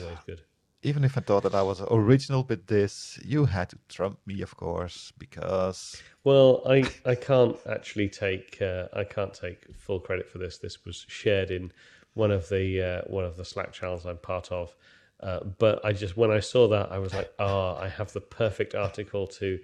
Even 0.86 1.04
if 1.04 1.17
I 1.17 1.21
thought 1.21 1.41
that 1.43 1.56
I 1.56 1.63
was 1.63 1.82
original 1.89 2.43
with 2.43 2.67
this, 2.67 3.19
you 3.26 3.45
had 3.45 3.69
to 3.69 3.78
trump 3.89 4.19
me, 4.28 4.41
of 4.43 4.56
course, 4.56 5.12
because 5.17 6.02
Well, 6.24 6.62
I, 6.69 6.88
I 7.06 7.15
can't 7.15 7.58
actually 7.67 8.10
take 8.10 8.62
uh, 8.62 8.88
I 8.93 9.04
can't 9.04 9.34
take 9.34 9.60
full 9.76 10.00
credit 10.00 10.30
for 10.30 10.38
this. 10.38 10.60
This 10.60 10.86
was 10.86 11.06
shared 11.08 11.50
in 11.50 11.71
one 12.13 12.32
of 12.32 12.48
the 12.50 12.65
uh, 12.82 13.02
one 13.08 13.26
of 13.26 13.36
the 13.36 13.43
Slack 13.43 13.74
channels 13.74 14.06
I'm 14.06 14.17
part 14.17 14.52
of. 14.52 14.76
Uh, 15.21 15.39
but 15.58 15.84
I 15.84 15.91
just 15.91 16.17
when 16.17 16.30
I 16.30 16.39
saw 16.39 16.67
that 16.67 16.91
I 16.91 17.00
was 17.00 17.13
like, 17.15 17.32
ah, 17.39 17.78
I 17.78 17.89
have 17.89 18.13
the 18.13 18.21
perfect 18.21 18.76
article 18.76 19.26
to 19.39 19.60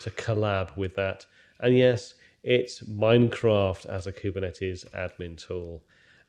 to 0.00 0.10
collab 0.10 0.76
with 0.76 0.94
that. 0.96 1.24
And 1.60 1.74
yes, 1.76 2.14
it's 2.42 2.82
Minecraft 2.82 3.86
as 3.86 4.06
a 4.06 4.12
Kubernetes 4.12 4.84
admin 4.94 5.38
tool, 5.38 5.82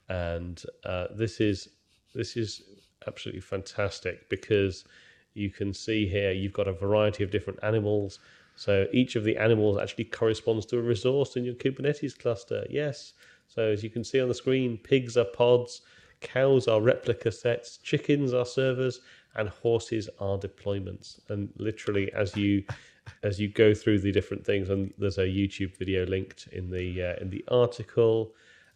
and 0.07 0.63
uh, 0.85 1.07
this 1.13 1.41
is 1.41 1.67
this 2.15 2.37
is 2.37 2.61
absolutely 3.07 3.41
fantastic 3.41 4.29
because 4.29 4.85
you 5.33 5.49
can 5.49 5.73
see 5.73 6.07
here 6.07 6.31
you've 6.31 6.53
got 6.53 6.67
a 6.67 6.73
variety 6.73 7.23
of 7.23 7.31
different 7.31 7.59
animals. 7.63 8.19
So 8.55 8.87
each 8.91 9.15
of 9.15 9.23
the 9.23 9.37
animals 9.37 9.77
actually 9.77 10.05
corresponds 10.05 10.65
to 10.67 10.79
a 10.79 10.81
resource 10.81 11.35
in 11.35 11.45
your 11.45 11.53
Kubernetes 11.55 12.17
cluster. 12.17 12.65
Yes. 12.69 13.13
So 13.47 13.61
as 13.71 13.83
you 13.83 13.89
can 13.89 14.03
see 14.03 14.19
on 14.19 14.27
the 14.27 14.33
screen, 14.33 14.77
pigs 14.77 15.15
are 15.15 15.25
pods, 15.25 15.81
cows 16.21 16.67
are 16.67 16.81
replica 16.81 17.31
sets, 17.31 17.77
chickens 17.77 18.33
are 18.33 18.45
servers, 18.45 19.01
and 19.35 19.49
horses 19.49 20.09
are 20.19 20.37
deployments. 20.37 21.19
And 21.29 21.49
literally, 21.57 22.11
as 22.13 22.35
you 22.35 22.63
as 23.23 23.39
you 23.39 23.47
go 23.47 23.73
through 23.73 23.99
the 23.99 24.11
different 24.11 24.45
things, 24.45 24.69
and 24.69 24.93
there's 24.97 25.17
a 25.17 25.25
YouTube 25.25 25.77
video 25.77 26.05
linked 26.05 26.47
in 26.51 26.69
the 26.69 27.03
uh, 27.03 27.21
in 27.21 27.29
the 27.29 27.45
article, 27.49 28.33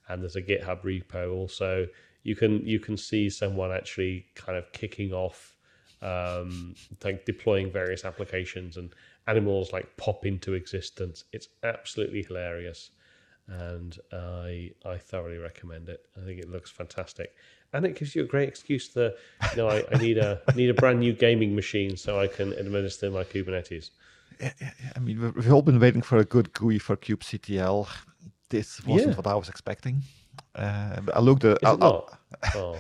and 0.07 0.21
there's 0.21 0.35
a 0.35 0.41
GitHub 0.41 0.83
repo 0.83 1.33
also. 1.33 1.87
You 2.23 2.35
can 2.35 2.65
you 2.65 2.79
can 2.79 2.97
see 2.97 3.29
someone 3.29 3.71
actually 3.71 4.25
kind 4.35 4.57
of 4.57 4.71
kicking 4.73 5.11
off, 5.13 5.55
um, 6.01 6.75
like 7.03 7.25
deploying 7.25 7.71
various 7.71 8.05
applications, 8.05 8.77
and 8.77 8.93
animals 9.27 9.71
like 9.73 9.97
pop 9.97 10.25
into 10.25 10.53
existence. 10.53 11.23
It's 11.33 11.47
absolutely 11.63 12.23
hilarious, 12.23 12.91
and 13.47 13.97
I 14.13 14.71
I 14.85 14.97
thoroughly 14.97 15.37
recommend 15.37 15.89
it. 15.89 16.05
I 16.15 16.23
think 16.25 16.39
it 16.39 16.49
looks 16.49 16.69
fantastic, 16.69 17.33
and 17.73 17.85
it 17.85 17.95
gives 17.97 18.15
you 18.15 18.21
a 18.23 18.27
great 18.27 18.47
excuse 18.47 18.87
to, 18.89 19.13
you 19.51 19.57
know, 19.57 19.67
I, 19.69 19.83
I 19.91 19.97
need 19.97 20.17
a 20.19 20.41
need 20.55 20.69
a 20.69 20.75
brand 20.75 20.99
new 20.99 21.13
gaming 21.13 21.55
machine 21.55 21.97
so 21.97 22.19
I 22.19 22.27
can 22.27 22.53
administer 22.53 23.09
my 23.09 23.23
Kubernetes. 23.23 23.89
I 24.95 24.99
mean, 24.99 25.21
we've- 25.21 25.33
we've 25.35 25.53
all 25.53 25.61
been 25.61 25.79
waiting 25.79 26.01
for 26.01 26.17
a 26.17 26.25
good 26.25 26.51
GUI 26.53 26.79
for 26.79 26.95
kubectl. 26.97 27.87
This 28.49 28.83
wasn't 28.85 29.11
Yeah. 29.11 29.15
what 29.15 29.27
I 29.27 29.35
was 29.35 29.49
expecting. 29.49 30.01
Uh, 30.55 31.01
I 31.13 31.19
looked 31.19 31.43
at. 31.43 31.57
Is 31.61 31.77
I? 31.81 32.01
Oh. 32.55 32.77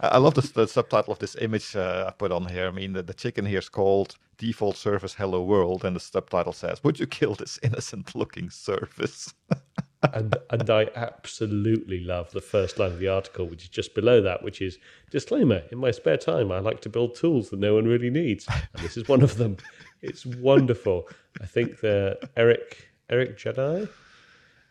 I, 0.00 0.18
love 0.18 0.34
the, 0.34 0.40
the 0.40 0.66
subtitle 0.66 1.12
of 1.12 1.18
this 1.18 1.36
image 1.40 1.76
uh, 1.76 2.06
I 2.08 2.12
put 2.12 2.32
on 2.32 2.46
here. 2.46 2.66
I 2.66 2.70
mean, 2.70 2.94
the, 2.94 3.02
the 3.02 3.14
chicken 3.14 3.44
here 3.44 3.58
is 3.58 3.68
called 3.68 4.16
"Default 4.38 4.76
Service 4.76 5.14
Hello 5.14 5.42
World," 5.42 5.84
and 5.84 5.94
the 5.94 6.00
subtitle 6.00 6.52
says, 6.52 6.82
"Would 6.82 6.98
you 6.98 7.06
kill 7.06 7.34
this 7.34 7.58
innocent-looking 7.62 8.50
service?" 8.50 9.34
and 10.14 10.36
and 10.50 10.70
I 10.70 10.88
absolutely 10.96 12.00
love 12.00 12.30
the 12.30 12.40
first 12.40 12.78
line 12.78 12.92
of 12.92 12.98
the 12.98 13.08
article, 13.08 13.46
which 13.46 13.64
is 13.64 13.68
just 13.68 13.94
below 13.94 14.20
that, 14.22 14.42
which 14.42 14.60
is 14.60 14.78
disclaimer: 15.10 15.62
In 15.70 15.78
my 15.78 15.90
spare 15.90 16.16
time, 16.16 16.50
I 16.50 16.58
like 16.58 16.80
to 16.82 16.88
build 16.88 17.14
tools 17.14 17.50
that 17.50 17.60
no 17.60 17.74
one 17.74 17.84
really 17.84 18.10
needs, 18.10 18.46
and 18.48 18.82
this 18.82 18.96
is 18.96 19.08
one 19.08 19.22
of 19.22 19.36
them. 19.36 19.56
It's 20.02 20.26
wonderful. 20.26 21.08
I 21.40 21.46
think 21.46 21.80
the 21.80 22.18
Eric 22.36 22.88
Eric 23.10 23.38
Jadi. 23.38 23.88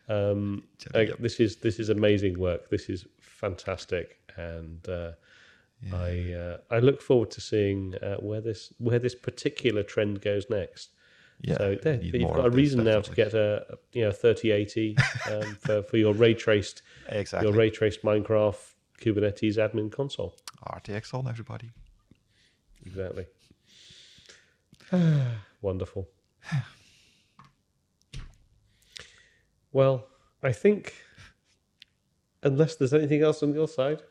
Um. 0.10 0.64
This 1.20 1.40
is 1.40 1.58
this 1.58 1.80
is 1.80 1.90
amazing 1.90 2.40
work. 2.40 2.70
This 2.70 2.90
is 2.90 3.06
fantastic, 3.20 4.20
and 4.36 4.88
uh, 4.88 5.12
yeah. 5.82 5.96
I 5.96 6.34
uh, 6.34 6.58
I 6.72 6.80
look 6.80 7.02
forward 7.02 7.32
to 7.32 7.42
seeing 7.42 7.96
uh, 8.02 8.18
where 8.18 8.42
this 8.42 8.74
where 8.78 9.00
this 9.00 9.16
particular 9.16 9.84
trend 9.84 10.22
goes 10.22 10.50
next. 10.50 10.92
Yeah, 11.42 11.58
so 11.58 11.76
there, 11.76 11.96
you've 12.02 12.34
got 12.34 12.46
a 12.46 12.50
reason 12.50 12.86
now 12.86 13.02
to 13.02 13.14
get 13.14 13.34
a, 13.34 13.66
a 13.70 13.76
you 13.92 14.04
know 14.06 14.12
thirty 14.12 14.52
eighty 14.52 14.96
um, 15.30 15.56
for 15.60 15.84
for 15.84 15.98
your 15.98 16.14
ray 16.14 16.34
traced 16.34 16.84
exactly 17.10 17.50
your 17.50 17.58
ray 17.58 17.70
traced 17.70 18.02
Minecraft 18.04 18.56
Kubernetes 19.02 19.58
admin 19.58 19.92
console. 19.92 20.36
RTX 20.66 21.14
on 21.14 21.28
everybody. 21.28 21.72
Exactly. 22.86 23.26
Wonderful. 25.62 26.08
well, 29.74 30.06
I 30.42 30.52
think 30.52 30.94
unless 32.44 32.76
there's 32.76 32.94
anything 32.94 33.22
else 33.22 33.42
on 33.44 33.54
your 33.54 33.68
side. 33.68 34.02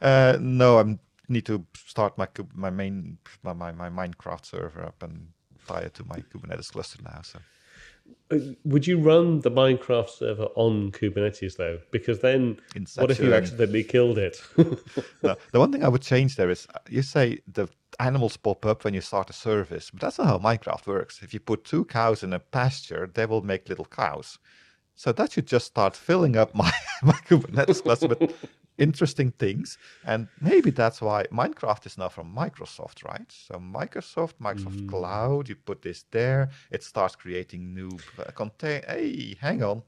Uh, 0.00 0.36
no, 0.40 0.80
I 0.80 0.98
need 1.28 1.46
to 1.46 1.64
start 1.74 2.18
my 2.18 2.26
my 2.54 2.70
main 2.70 3.18
my, 3.42 3.52
my, 3.52 3.72
my 3.72 3.88
Minecraft 3.88 4.44
server 4.44 4.84
up 4.84 5.02
and 5.02 5.28
tie 5.66 5.80
it 5.80 5.94
to 5.94 6.04
my 6.04 6.16
Kubernetes 6.16 6.72
cluster 6.72 7.00
now. 7.04 7.20
So, 7.22 7.38
uh, 8.32 8.54
would 8.64 8.86
you 8.86 8.98
run 8.98 9.40
the 9.40 9.50
Minecraft 9.50 10.08
server 10.08 10.48
on 10.56 10.90
Kubernetes 10.90 11.56
though? 11.56 11.78
Because 11.92 12.18
then, 12.18 12.58
what 12.96 13.10
if 13.10 13.20
you 13.20 13.32
accidentally 13.32 13.84
killed 13.84 14.18
it? 14.18 14.42
no, 15.22 15.36
the 15.52 15.60
one 15.60 15.70
thing 15.70 15.84
I 15.84 15.88
would 15.88 16.02
change 16.02 16.36
there 16.36 16.50
is 16.50 16.66
uh, 16.74 16.78
you 16.88 17.02
say 17.02 17.38
the 17.46 17.68
animals 18.00 18.36
pop 18.36 18.66
up 18.66 18.84
when 18.84 18.94
you 18.94 19.00
start 19.00 19.30
a 19.30 19.34
service, 19.34 19.90
but 19.90 20.00
that's 20.00 20.18
not 20.18 20.26
how 20.26 20.38
Minecraft 20.38 20.86
works. 20.86 21.22
If 21.22 21.32
you 21.32 21.38
put 21.38 21.64
two 21.64 21.84
cows 21.84 22.24
in 22.24 22.32
a 22.32 22.40
pasture, 22.40 23.08
they 23.12 23.26
will 23.26 23.42
make 23.42 23.68
little 23.68 23.84
cows. 23.84 24.38
So 24.94 25.12
that 25.12 25.32
should 25.32 25.46
just 25.46 25.66
start 25.66 25.96
filling 25.96 26.36
up 26.36 26.54
my, 26.54 26.70
my 27.02 27.14
Kubernetes 27.28 27.82
cluster 27.82 28.08
with 28.08 28.48
interesting 28.78 29.32
things. 29.32 29.78
And 30.04 30.28
maybe 30.40 30.70
that's 30.70 31.00
why 31.00 31.24
Minecraft 31.32 31.86
is 31.86 31.98
now 31.98 32.08
from 32.08 32.34
Microsoft, 32.34 33.04
right? 33.04 33.30
So 33.30 33.56
Microsoft, 33.56 34.34
Microsoft 34.40 34.82
mm. 34.82 34.88
Cloud, 34.88 35.48
you 35.48 35.56
put 35.56 35.82
this 35.82 36.04
there, 36.10 36.50
it 36.70 36.82
starts 36.82 37.16
creating 37.16 37.74
new 37.74 37.90
uh, 38.18 38.30
contain. 38.32 38.82
Hey, 38.86 39.36
hang 39.40 39.62
on. 39.62 39.82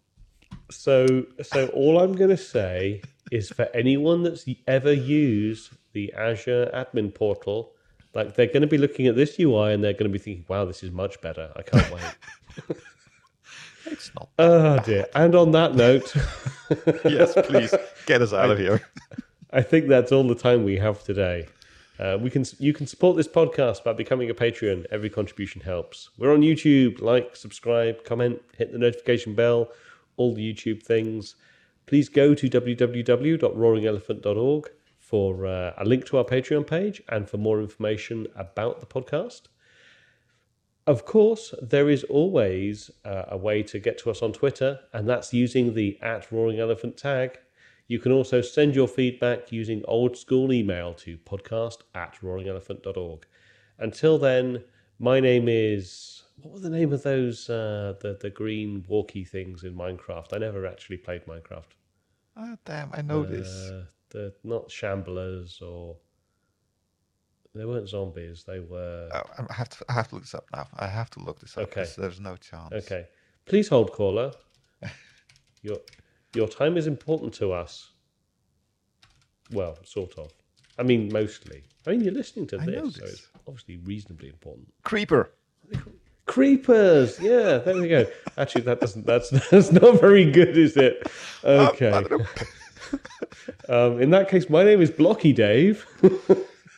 So, 0.70 1.26
so 1.42 1.66
all 1.68 2.00
I'm 2.00 2.12
going 2.12 2.30
to 2.30 2.36
say 2.36 3.02
is 3.30 3.50
for 3.50 3.68
anyone 3.74 4.22
that's 4.22 4.46
ever 4.66 4.92
used 4.92 5.70
the 5.92 6.12
Azure 6.14 6.70
admin 6.74 7.14
portal, 7.14 7.72
like 8.14 8.34
they're 8.34 8.46
going 8.46 8.62
to 8.62 8.68
be 8.68 8.78
looking 8.78 9.06
at 9.06 9.16
this 9.16 9.38
UI 9.38 9.72
and 9.72 9.82
they're 9.82 9.92
going 9.92 10.04
to 10.04 10.08
be 10.08 10.18
thinking, 10.18 10.44
"Wow, 10.48 10.64
this 10.64 10.82
is 10.82 10.92
much 10.92 11.20
better. 11.20 11.50
I 11.56 11.62
can't 11.62 11.90
wait." 11.90 12.76
It's 13.86 14.10
not. 14.14 14.28
Oh 14.38 14.78
dear. 14.80 15.06
And 15.14 15.34
on 15.34 15.52
that 15.52 15.74
note, 15.74 16.14
yes, 17.04 17.34
please 17.46 17.74
get 18.06 18.22
us 18.22 18.32
out 18.32 18.50
I, 18.50 18.52
of 18.52 18.58
here. 18.58 18.80
I 19.52 19.60
think 19.62 19.88
that's 19.88 20.12
all 20.12 20.26
the 20.26 20.34
time 20.34 20.64
we 20.64 20.76
have 20.76 21.02
today. 21.04 21.46
Uh, 21.98 22.16
we 22.20 22.30
can 22.30 22.44
you 22.58 22.72
can 22.72 22.86
support 22.86 23.16
this 23.16 23.28
podcast 23.28 23.84
by 23.84 23.92
becoming 23.92 24.30
a 24.30 24.34
Patreon. 24.34 24.86
Every 24.90 25.10
contribution 25.10 25.60
helps. 25.60 26.10
We're 26.18 26.32
on 26.32 26.40
YouTube. 26.40 27.00
Like, 27.00 27.36
subscribe, 27.36 28.02
comment, 28.04 28.42
hit 28.56 28.72
the 28.72 28.78
notification 28.78 29.34
bell, 29.34 29.68
all 30.16 30.34
the 30.34 30.52
YouTube 30.52 30.82
things. 30.82 31.36
Please 31.86 32.08
go 32.08 32.34
to 32.34 32.48
www.roaringelephant.org 32.48 34.70
for 34.98 35.46
uh, 35.46 35.74
a 35.76 35.84
link 35.84 36.06
to 36.06 36.16
our 36.16 36.24
Patreon 36.24 36.66
page 36.66 37.02
and 37.08 37.28
for 37.28 37.36
more 37.36 37.60
information 37.60 38.26
about 38.34 38.80
the 38.80 38.86
podcast. 38.86 39.42
Of 40.86 41.06
course, 41.06 41.54
there 41.62 41.88
is 41.88 42.04
always 42.04 42.90
uh, 43.04 43.24
a 43.28 43.38
way 43.38 43.62
to 43.62 43.78
get 43.78 43.96
to 43.98 44.10
us 44.10 44.20
on 44.20 44.32
Twitter, 44.32 44.80
and 44.92 45.08
that's 45.08 45.32
using 45.32 45.74
the 45.74 45.98
at 46.02 46.30
Roaring 46.30 46.60
Elephant 46.60 46.98
tag. 46.98 47.38
You 47.86 47.98
can 47.98 48.12
also 48.12 48.42
send 48.42 48.74
your 48.74 48.88
feedback 48.88 49.50
using 49.50 49.82
old 49.86 50.16
school 50.16 50.52
email 50.52 50.92
to 50.94 51.16
podcast 51.18 51.78
at 51.94 52.16
roaringelephant.org. 52.22 53.26
Until 53.78 54.18
then, 54.18 54.62
my 54.98 55.20
name 55.20 55.48
is. 55.48 56.22
What 56.42 56.52
was 56.52 56.62
the 56.62 56.70
name 56.70 56.92
of 56.92 57.02
those 57.02 57.48
uh, 57.48 57.94
the 58.00 58.18
the 58.20 58.30
green 58.30 58.84
walkie 58.86 59.24
things 59.24 59.64
in 59.64 59.74
Minecraft? 59.74 60.34
I 60.34 60.38
never 60.38 60.66
actually 60.66 60.98
played 60.98 61.24
Minecraft. 61.26 61.72
Oh 62.36 62.56
damn! 62.66 62.90
I 62.92 63.00
know 63.00 63.22
uh, 63.22 63.26
this. 63.26 63.70
The 64.10 64.34
not 64.44 64.68
shamblers 64.68 65.62
or 65.62 65.96
they 67.54 67.64
weren't 67.64 67.88
zombies. 67.88 68.44
They 68.44 68.60
were. 68.60 69.08
Oh, 69.12 69.44
I 69.48 69.52
have 69.52 69.68
to. 69.70 69.84
I 69.88 69.92
have 69.92 70.08
to 70.08 70.16
look 70.16 70.24
this 70.24 70.34
up 70.34 70.46
now. 70.52 70.66
I 70.76 70.86
have 70.86 71.10
to 71.10 71.20
look 71.20 71.40
this 71.40 71.56
up. 71.56 71.64
Okay. 71.64 71.86
There's 71.96 72.20
no 72.20 72.36
chance. 72.36 72.72
Okay. 72.72 73.06
Please 73.46 73.68
hold, 73.68 73.92
caller. 73.92 74.32
your 75.62 75.76
your 76.34 76.48
time 76.48 76.76
is 76.76 76.86
important 76.86 77.32
to 77.34 77.52
us. 77.52 77.92
Well, 79.52 79.78
sort 79.84 80.18
of. 80.18 80.32
I 80.78 80.82
mean, 80.82 81.10
mostly. 81.12 81.62
I 81.86 81.90
mean, 81.90 82.00
you're 82.00 82.14
listening 82.14 82.46
to 82.48 82.58
this, 82.58 82.82
this, 82.82 82.94
so 82.96 83.04
it's 83.04 83.28
obviously 83.46 83.76
reasonably 83.76 84.28
important. 84.28 84.72
Creeper. 84.82 85.30
Creepers. 86.26 87.20
Yeah, 87.20 87.58
there 87.58 87.76
we 87.76 87.88
go. 87.88 88.06
Actually, 88.38 88.62
that 88.62 88.80
doesn't. 88.80 89.06
That's 89.06 89.30
that's 89.50 89.70
not 89.70 90.00
very 90.00 90.30
good, 90.30 90.56
is 90.56 90.76
it? 90.76 91.06
Okay. 91.44 91.92
um, 93.68 94.00
in 94.00 94.10
that 94.10 94.28
case, 94.28 94.50
my 94.50 94.64
name 94.64 94.80
is 94.80 94.90
Blocky 94.90 95.32
Dave. 95.32 95.86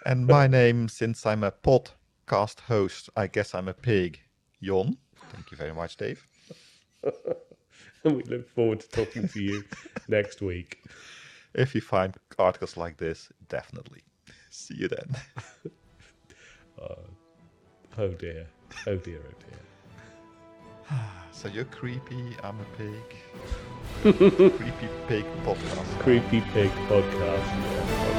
And 0.06 0.24
my 0.28 0.46
name, 0.46 0.88
since 0.88 1.26
I'm 1.26 1.42
a 1.42 1.50
podcast 1.50 2.60
host, 2.60 3.10
I 3.16 3.26
guess 3.26 3.56
I'm 3.56 3.66
a 3.66 3.74
pig. 3.74 4.20
Jhon. 4.62 4.96
Thank 5.32 5.50
you 5.50 5.56
very 5.56 5.74
much, 5.74 5.96
Dave. 5.96 6.24
and 7.02 8.14
we 8.16 8.22
look 8.22 8.48
forward 8.48 8.78
to 8.78 8.88
talking 8.88 9.26
to 9.26 9.42
you 9.42 9.64
next 10.08 10.40
week. 10.40 10.84
If 11.54 11.74
you 11.74 11.80
find 11.80 12.14
articles 12.38 12.76
like 12.76 12.98
this, 12.98 13.32
definitely. 13.48 14.04
See 14.50 14.76
you 14.76 14.86
then. 14.86 15.16
uh, 16.80 16.94
oh 17.98 18.08
dear. 18.10 18.46
Oh 18.86 18.94
dear, 18.94 19.18
oh 19.28 19.34
dear. 20.88 20.98
so 21.32 21.48
you're 21.48 21.64
creepy, 21.64 22.36
I'm 22.44 22.60
a 22.60 22.66
pig. 22.78 23.16
creepy 24.02 24.88
pig 25.08 25.24
podcast. 25.44 25.98
Creepy 25.98 26.42
pig 26.52 26.70
podcast. 26.88 27.44
Yeah. 27.44 28.15